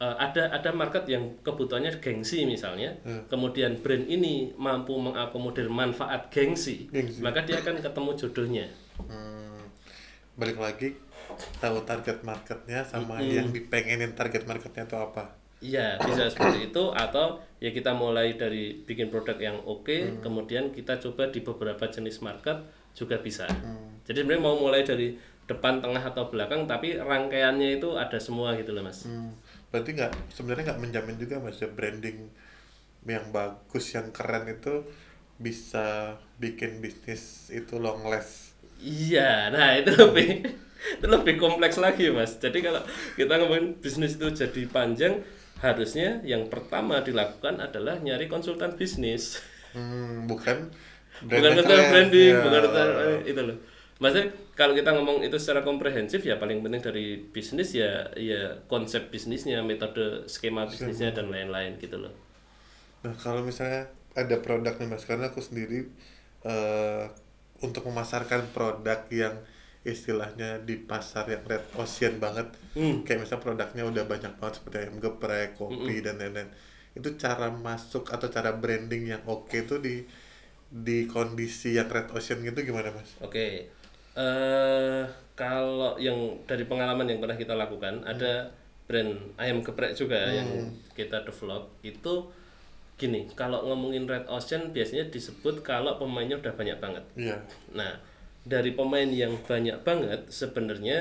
eh, 0.00 0.16
ada 0.16 0.48
ada 0.48 0.70
market 0.72 1.04
yang 1.10 1.36
kebutuhannya 1.44 1.98
gengsi 2.00 2.48
misalnya, 2.48 2.96
kemudian 3.28 3.76
brand 3.82 4.06
ini 4.08 4.54
mampu 4.56 4.96
mengakomodir 4.96 5.68
manfaat 5.68 6.32
gengsi, 6.32 6.88
Gengsi. 6.88 7.20
maka 7.20 7.44
dia 7.44 7.60
akan 7.60 7.76
ketemu 7.82 8.10
jodohnya. 8.16 8.66
Hmm, 8.96 9.60
balik 10.40 10.56
lagi 10.56 10.96
tahu 11.60 11.84
target 11.84 12.24
marketnya 12.24 12.80
sama 12.86 13.20
yang 13.20 13.52
dipengenin 13.52 14.16
target 14.16 14.48
marketnya 14.48 14.88
itu 14.88 14.96
apa 14.96 15.36
Iya, 15.60 15.96
bisa 16.04 16.28
seperti 16.28 16.68
itu 16.68 16.82
atau 16.92 17.40
ya 17.58 17.72
kita 17.72 17.96
mulai 17.96 18.36
dari 18.36 18.76
bikin 18.84 19.08
produk 19.08 19.36
yang 19.40 19.56
oke, 19.64 20.20
kemudian 20.20 20.68
kita 20.70 21.00
coba 21.00 21.32
di 21.32 21.40
beberapa 21.40 21.88
jenis 21.88 22.20
market 22.20 22.60
juga 22.92 23.16
bisa. 23.20 23.48
Jadi 24.04 24.22
sebenarnya 24.22 24.44
mau 24.44 24.56
mulai 24.60 24.84
dari 24.84 25.16
depan, 25.46 25.78
tengah 25.80 26.02
atau 26.02 26.28
belakang, 26.28 26.66
tapi 26.66 26.98
rangkaiannya 26.98 27.78
itu 27.80 27.94
ada 27.96 28.18
semua 28.18 28.52
gitu 28.58 28.74
loh 28.76 28.82
mas. 28.84 29.06
Hmm, 29.06 29.32
berarti 29.72 29.96
nggak 29.96 30.12
sebenarnya 30.34 30.74
nggak 30.74 30.80
menjamin 30.82 31.16
juga 31.16 31.40
mas 31.40 31.56
ya 31.62 31.68
branding 31.70 32.28
yang 33.06 33.30
bagus 33.30 33.94
yang 33.94 34.10
keren 34.10 34.50
itu 34.50 34.82
bisa 35.38 36.16
bikin 36.42 36.82
bisnis 36.82 37.52
itu 37.54 37.78
long 37.78 38.02
last 38.08 38.56
Iya, 38.82 39.48
nah 39.54 39.72
itu 39.72 39.88
lebih 39.94 40.44
itu 41.00 41.06
lebih 41.08 41.34
kompleks 41.40 41.80
lagi 41.80 42.12
mas. 42.12 42.36
Jadi 42.36 42.60
kalau 42.60 42.82
kita 43.16 43.40
ngomongin 43.40 43.78
bisnis 43.80 44.20
itu 44.20 44.28
jadi 44.28 44.62
panjang, 44.68 45.24
harusnya 45.64 46.20
yang 46.24 46.48
pertama 46.52 47.00
dilakukan 47.00 47.60
adalah 47.66 47.96
nyari 48.00 48.26
konsultan 48.28 48.76
bisnis. 48.76 49.40
Hmm, 49.74 50.26
bukan 50.30 50.56
bukan 51.30 51.40
brandnya 51.40 51.62
konsultan 51.62 51.82
keren. 51.82 51.90
branding, 51.90 52.34
Ya. 52.34 52.40
bukan 52.44 52.62
konsultan 52.66 53.10
itu 53.30 53.40
loh. 53.48 53.56
Maksudnya 54.02 54.26
kalau 54.58 54.74
kita 54.76 54.90
ngomong 54.96 55.18
itu 55.24 55.36
secara 55.40 55.60
komprehensif 55.64 56.20
ya 56.28 56.36
paling 56.42 56.60
penting 56.64 56.82
dari 56.84 57.04
bisnis 57.34 57.72
ya 57.80 58.04
ya 58.16 58.40
konsep 58.68 59.08
bisnisnya, 59.14 59.58
metode 59.64 60.28
skema 60.28 60.68
bisnisnya 60.72 61.10
dan 61.16 61.26
lain-lain 61.32 61.72
gitu 61.80 61.96
loh. 62.04 62.12
Nah, 63.04 63.14
kalau 63.16 63.42
misalnya 63.44 63.88
ada 64.16 64.36
produk 64.40 64.74
nih 64.80 64.88
Mas, 64.88 65.04
karena 65.08 65.28
aku 65.30 65.40
sendiri 65.44 65.86
eh, 66.44 67.04
untuk 67.62 67.82
memasarkan 67.88 68.52
produk 68.52 69.00
yang 69.12 69.34
istilahnya 69.86 70.58
di 70.60 70.74
pasar 70.76 71.30
yang 71.30 71.46
red 71.46 71.62
ocean 71.78 72.18
banget, 72.18 72.50
Hmm. 72.74 73.06
kayak 73.06 73.22
misalnya 73.22 73.44
produknya 73.46 73.82
udah 73.86 74.04
banyak 74.04 74.32
banget 74.36 74.54
seperti 74.58 74.76
ayam 74.82 74.98
geprek, 74.98 75.54
kopi 75.54 76.02
dan 76.02 76.18
lain-lain. 76.18 76.50
Itu 76.92 77.14
cara 77.14 77.48
masuk 77.48 78.10
atau 78.10 78.26
cara 78.26 78.50
branding 78.52 79.14
yang 79.14 79.22
oke 79.24 79.54
tuh 79.64 79.78
di 79.78 80.02
di 80.66 81.06
kondisi 81.06 81.78
yang 81.78 81.86
red 81.86 82.10
ocean 82.10 82.42
gitu 82.42 82.58
gimana 82.60 82.90
Mas? 82.90 83.14
Oke, 83.22 83.70
eh 84.16 85.02
kalau 85.36 85.94
yang 85.96 86.16
dari 86.48 86.64
pengalaman 86.64 87.06
yang 87.06 87.20
pernah 87.22 87.36
kita 87.36 87.54
lakukan 87.54 88.02
ada 88.02 88.50
brand 88.86 89.12
ayam 89.36 89.60
geprek 89.60 89.92
juga 89.92 90.16
yang 90.32 90.48
kita 90.92 91.22
develop 91.22 91.70
itu 91.82 92.26
gini, 92.96 93.28
kalau 93.36 93.60
ngomongin 93.68 94.08
red 94.08 94.24
ocean 94.26 94.72
biasanya 94.72 95.12
disebut 95.12 95.60
kalau 95.60 96.00
pemainnya 96.00 96.40
udah 96.40 96.52
banyak 96.56 96.80
banget. 96.80 97.04
Iya. 97.12 97.36
Nah, 97.76 97.92
dari 98.52 98.70
pemain 98.78 99.10
yang 99.22 99.32
banyak 99.50 99.78
banget 99.88 100.20
sebenarnya 100.30 100.98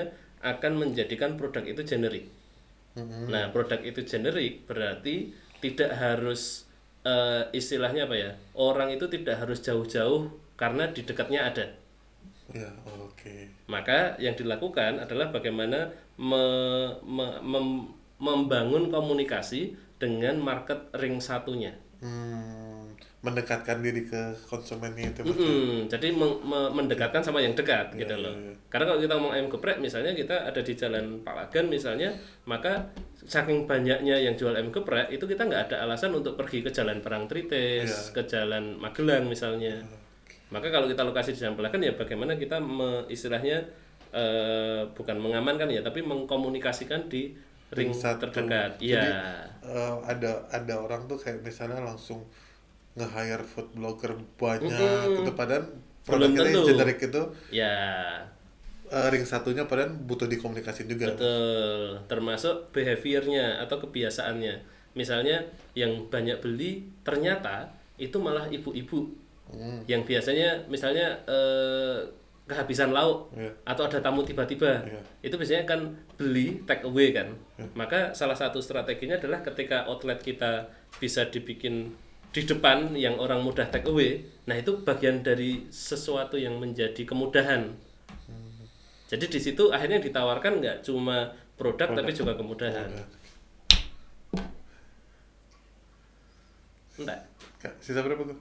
akan 0.51 0.73
menjadikan 0.81 1.31
produk 1.39 1.63
itu 1.73 1.81
generik. 1.91 2.25
Nah, 3.33 3.45
produk 3.53 3.79
itu 3.89 4.01
generik 4.11 4.53
berarti 4.69 5.15
tidak 5.63 5.91
harus 6.03 6.41
eh, 7.13 7.43
istilahnya 7.59 8.01
apa 8.07 8.15
ya? 8.23 8.31
Orang 8.57 8.89
itu 8.95 9.05
tidak 9.15 9.35
harus 9.41 9.59
jauh-jauh 9.67 10.21
karena 10.61 10.83
di 10.95 11.01
dekatnya 11.09 11.41
ada. 11.49 11.65
Iya, 12.53 12.69
oke. 13.05 13.35
Maka 13.73 13.99
yang 14.21 14.35
dilakukan 14.39 15.01
adalah 15.01 15.27
bagaimana 15.35 15.89
me- 16.29 16.95
me- 17.15 17.39
mem- 17.51 17.89
membangun 18.27 18.83
komunikasi 18.95 19.61
dengan 20.01 20.35
market 20.47 20.79
ring 21.01 21.17
satunya. 21.27 21.73
Hmm, 22.01 22.74
mendekatkan 23.26 23.82
diri 23.82 24.05
ke 24.05 24.21
konsumennya 24.45 25.09
itu 25.09 25.21
Mas. 25.21 25.34
Mm-mm, 25.34 25.89
jadi 25.89 26.13
meng- 26.13 26.39
me- 26.39 26.69
mendekatkan 26.71 27.19
sama 27.19 27.41
yang 27.41 27.51
dekat 27.51 27.89
gitu 27.95 28.13
loh. 28.13 28.30
iya, 28.30 28.53
iya. 28.53 28.69
Karena 28.69 28.86
kalau 28.86 28.99
kita 28.99 29.13
ngomong 29.13 29.34
ayam 29.34 29.47
geprek 29.49 29.78
misalnya 29.80 30.13
kita 30.13 30.45
ada 30.45 30.61
di 30.61 30.73
jalan 30.73 31.05
Palagan 31.19 31.65
misalnya, 31.65 32.13
maka 32.43 32.86
saking 33.17 33.65
banyaknya 33.65 34.13
yang 34.15 34.36
jual 34.36 34.53
ayam 34.53 34.69
geprek 34.69 35.09
itu 35.09 35.26
kita 35.26 35.41
nggak 35.43 35.61
ada 35.67 35.78
alasan 35.82 36.13
untuk 36.13 36.36
pergi 36.36 36.61
ke 36.61 36.69
jalan 36.69 37.01
Perang 37.01 37.26
Tritis, 37.26 37.89
Iya. 37.89 38.13
ke 38.13 38.21
jalan 38.23 38.78
Magelang 38.78 39.26
misalnya. 39.26 39.82
Maka 40.45 40.69
kalau 40.69 40.86
kita 40.86 41.01
lokasi 41.01 41.34
di 41.34 41.41
jalan 41.41 41.55
Palagan 41.55 41.82
ya 41.82 41.93
bagaimana 41.93 42.36
kita 42.36 42.57
me- 42.57 43.07
istilahnya 43.07 43.65
eh, 44.11 44.86
bukan 44.91 45.17
mengamankan 45.17 45.67
ya, 45.67 45.82
tapi 45.82 45.99
mengkomunikasikan 45.99 47.07
di 47.07 47.36
ring 47.67 47.91
satu. 47.91 48.30
terdekat. 48.30 48.78
Iya. 48.80 49.03
eh, 49.59 49.95
ada 50.05 50.45
ada 50.47 50.73
orang 50.78 51.03
tuh 51.03 51.17
kayak 51.17 51.41
misalnya 51.41 51.82
langsung 51.82 52.23
nge-hire 52.95 53.43
food 53.43 53.67
blogger 53.71 54.15
banyak 54.35 54.71
Mm-mm. 54.71 55.19
gitu 55.19 55.31
padahal 55.33 55.67
produknya 56.01 56.47
yang 56.47 56.63
generik 56.65 56.99
itu 57.01 57.21
Ya. 57.51 57.75
eh, 58.85 59.07
ring 59.09 59.23
satunya 59.23 59.65
padahal 59.65 59.91
butuh 59.99 60.25
dikomunikasi 60.25 60.85
juga 60.85 61.11
Betul, 61.11 61.99
termasuk 62.05 62.69
behaviornya 62.69 63.59
atau 63.59 63.81
kebiasaannya. 63.81 64.55
Misalnya 64.93 65.43
yang 65.73 66.07
banyak 66.07 66.39
beli 66.39 66.87
ternyata 67.01 67.67
itu 67.97 68.15
malah 68.17 68.47
ibu-ibu 68.47 69.11
Hmm. 69.45 69.77
yang 69.85 70.01
biasanya 70.01 70.57
misalnya 70.65 71.05
eh, 71.25 72.01
kehabisan 72.45 72.89
lauk 72.89 73.29
Iya. 73.33 73.49
atau 73.61 73.85
ada 73.85 73.97
tamu 73.99 74.21
tiba-tiba 74.21 74.81
Iya. 74.81 75.01
itu 75.21 75.35
biasanya 75.35 75.65
kan 75.65 75.81
beli 76.13 76.61
take 76.63 76.81
away 76.81 77.09
kan. 77.09 77.29
Maka 77.73 78.09
salah 78.11 78.33
satu 78.33 78.57
strateginya 78.57 79.17
adalah 79.17 79.41
ketika 79.41 79.85
outlet 79.85 80.17
kita 80.17 80.65
bisa 80.95 81.25
dibikin 81.25 81.93
di 82.36 82.43
depan 82.43 82.91
yang 82.99 83.15
orang 83.15 83.39
mudah 83.39 83.63
take 83.71 83.88
away, 83.88 84.27
nah 84.43 84.59
itu 84.59 84.83
bagian 84.83 85.23
dari 85.23 85.71
sesuatu 85.71 86.36
yang 86.36 86.59
menjadi 86.59 87.07
kemudahan. 87.07 87.71
Jadi 89.07 89.25
di 89.31 89.39
situ 89.39 89.71
akhirnya 89.71 90.03
ditawarkan 90.03 90.59
nggak 90.59 90.77
cuma 90.83 91.31
produk, 91.55 91.95
tapi 91.95 92.11
juga 92.11 92.36
kemudahan. 92.36 92.91
Udah. 92.91 93.07
Enggak. 96.99 97.19
Kak, 97.63 97.73
sisa 97.79 98.03
berapa 98.03 98.19
tuh? 98.27 98.36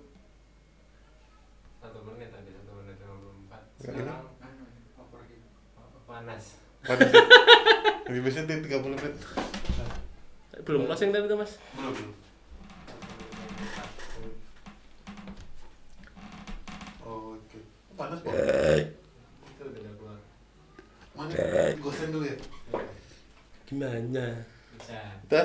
Satu 1.78 1.98
menit 2.02 2.34
tadi, 2.34 2.50
satu 2.50 2.74
menit 2.82 2.98
54 2.98 3.14
Nggak 3.54 3.62
Sekarang 3.78 4.22
panas 6.06 6.42
Panas 6.82 7.10
ya? 7.14 7.22
Lebih 8.10 8.20
biasanya 8.26 8.58
di 8.58 8.66
30 8.66 8.94
menit 8.94 9.14
Belum 10.66 10.82
closing 10.90 11.10
tapi 11.14 11.26
itu 11.30 11.36
mas. 11.38 11.58
Belum 11.78 12.23
Oh, 17.04 17.36
oke 17.36 17.58
Panas 17.94 18.18
kok 18.20 18.32
Itu 18.34 19.62
udah 19.62 19.92
keluar 19.94 20.18
Mana? 21.14 21.32
Gosen 21.78 22.10
dulu 22.10 22.26
ya? 22.26 22.36
Gimana? 23.64 24.26
Bisa? 24.74 25.42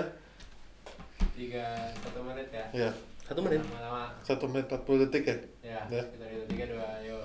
Tiga, 1.38 1.68
satu 2.02 2.20
menit 2.26 2.50
ya 2.50 2.66
Ya 2.74 2.92
Satu 3.24 3.46
menit. 3.46 3.62
Lama-lama 3.62 4.10
1 4.26 4.50
menit 4.50 4.66
40 4.66 5.04
detik 5.06 5.24
ya? 5.24 5.38
Ya, 5.62 5.80
Ya. 5.88 6.02
kita 6.02 6.26
tiga, 6.50 6.66
dua, 6.66 6.86
ayo 7.00 7.18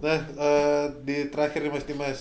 Nah, 0.00 0.18
eh, 0.18 0.84
di 1.04 1.28
terakhir 1.28 1.60
nih 1.62 1.72
Mas 1.72 1.84
Dimas 1.86 2.20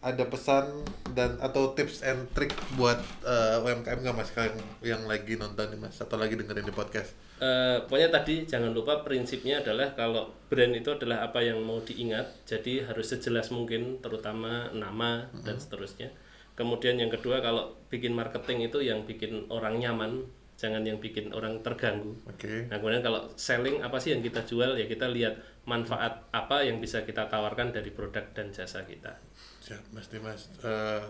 ada 0.00 0.24
pesan 0.24 0.64
dan 1.12 1.36
atau 1.40 1.72
tips 1.72 2.00
and 2.00 2.24
trick 2.32 2.52
buat 2.76 3.00
eh, 3.24 3.60
UMKM 3.60 4.00
nggak 4.00 4.14
Mas 4.14 4.30
kalian 4.30 4.54
yang 4.80 5.02
lagi 5.04 5.34
nonton 5.34 5.72
nih 5.72 5.80
Mas 5.80 5.96
atau 5.98 6.16
lagi 6.16 6.36
dengerin 6.36 6.62
di 6.62 6.72
podcast? 6.72 7.16
Eh, 7.40 7.78
pokoknya 7.88 8.12
tadi 8.12 8.44
jangan 8.44 8.76
lupa 8.76 9.00
prinsipnya 9.00 9.64
adalah 9.64 9.96
kalau 9.96 10.28
brand 10.52 10.76
itu 10.76 10.92
adalah 10.92 11.24
apa 11.24 11.40
yang 11.40 11.64
mau 11.64 11.80
diingat, 11.80 12.44
jadi 12.44 12.84
harus 12.84 13.16
sejelas 13.16 13.48
mungkin, 13.48 13.96
terutama 14.04 14.68
nama 14.76 15.24
dan 15.40 15.56
seterusnya. 15.56 16.12
Kemudian 16.52 17.00
yang 17.00 17.08
kedua 17.08 17.40
kalau 17.40 17.72
bikin 17.88 18.12
marketing 18.12 18.68
itu 18.68 18.84
yang 18.84 19.08
bikin 19.08 19.48
orang 19.48 19.80
nyaman, 19.80 20.28
jangan 20.60 20.84
yang 20.84 21.00
bikin 21.00 21.32
orang 21.32 21.64
terganggu. 21.64 22.12
Oke. 22.28 22.68
Nah 22.68 22.76
kemudian 22.76 23.00
kalau 23.00 23.24
selling 23.32 23.80
apa 23.80 23.96
sih 23.96 24.12
yang 24.12 24.20
kita 24.20 24.44
jual 24.44 24.76
ya 24.76 24.84
kita 24.84 25.08
lihat 25.08 25.40
manfaat 25.64 26.28
apa 26.36 26.60
yang 26.60 26.84
bisa 26.84 27.00
kita 27.08 27.24
tawarkan 27.32 27.72
dari 27.72 27.88
produk 27.88 28.20
dan 28.36 28.52
jasa 28.52 28.84
kita. 28.84 29.16
Siap 29.64 29.80
Mas 29.96 30.12
Dimas. 30.12 30.52
Eh, 30.60 31.00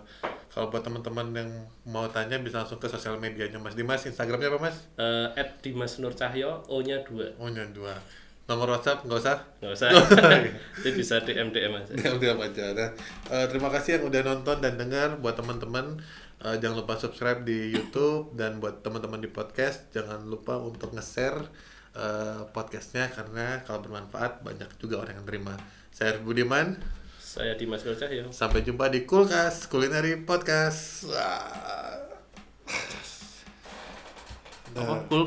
kalau 0.55 0.71
buat 0.71 0.87
teman-teman 0.87 1.35
yang 1.35 1.51
mau 1.83 2.07
tanya 2.07 2.39
bisa 2.39 2.63
langsung 2.63 2.79
ke 2.79 2.87
sosial 2.87 3.19
medianya 3.19 3.59
Mas 3.59 3.75
Dimas. 3.75 4.07
Instagramnya 4.07 4.55
apa 4.55 4.71
Mas? 4.71 4.77
At 5.35 5.59
Dimas 5.59 5.99
Nur 5.99 6.15
Cahyo, 6.15 6.63
O-nya 6.71 7.03
2 7.03 7.43
Oh 7.43 7.51
nya 7.51 7.67
dua. 7.75 7.99
Nomor 8.51 8.79
WhatsApp 8.79 9.07
nggak 9.07 9.19
usah? 9.23 9.39
nggak 9.63 9.73
usah 9.79 9.89
itu 10.83 10.89
bisa 10.99 11.23
DM 11.23 11.55
DM 11.55 11.71
aja 11.71 11.93
Diam 11.99 12.19
diam 12.19 12.39
aja. 12.39 12.75
Nah, 12.75 12.91
eh, 13.31 13.47
terima 13.47 13.71
kasih 13.71 13.99
yang 13.99 14.11
udah 14.11 14.21
nonton 14.27 14.59
dan 14.59 14.75
dengar. 14.75 15.19
Buat 15.23 15.39
teman-teman 15.39 15.99
eh, 16.45 16.57
jangan 16.61 16.77
lupa 16.85 16.97
subscribe 16.97 17.45
di 17.45 17.73
YouTube 17.73 18.33
dan 18.37 18.61
buat 18.61 18.81
teman-teman 18.81 19.21
di 19.21 19.29
podcast 19.29 19.93
jangan 19.93 20.25
lupa 20.25 20.57
untuk 20.57 20.93
nge-share 20.97 21.45
eh, 21.97 22.43
podcastnya 22.51 23.13
karena 23.13 23.61
kalau 23.69 23.85
bermanfaat 23.85 24.41
banyak 24.41 24.69
juga 24.81 25.05
orang 25.05 25.21
yang 25.21 25.27
terima. 25.29 25.55
Saya 25.91 26.17
Arif 26.17 26.23
Budiman. 26.25 26.79
saya 27.31 27.55
Dimas 27.55 27.87
Nur 27.87 27.95
Cahyo 27.95 28.27
Sampai 28.35 28.67
jumpa 28.67 28.91
di 28.91 29.07
Kulkas 29.07 29.71
Kulineri 29.71 30.19
Podcast. 30.27 31.07
Wah. 31.07 32.11
apa 34.71 35.03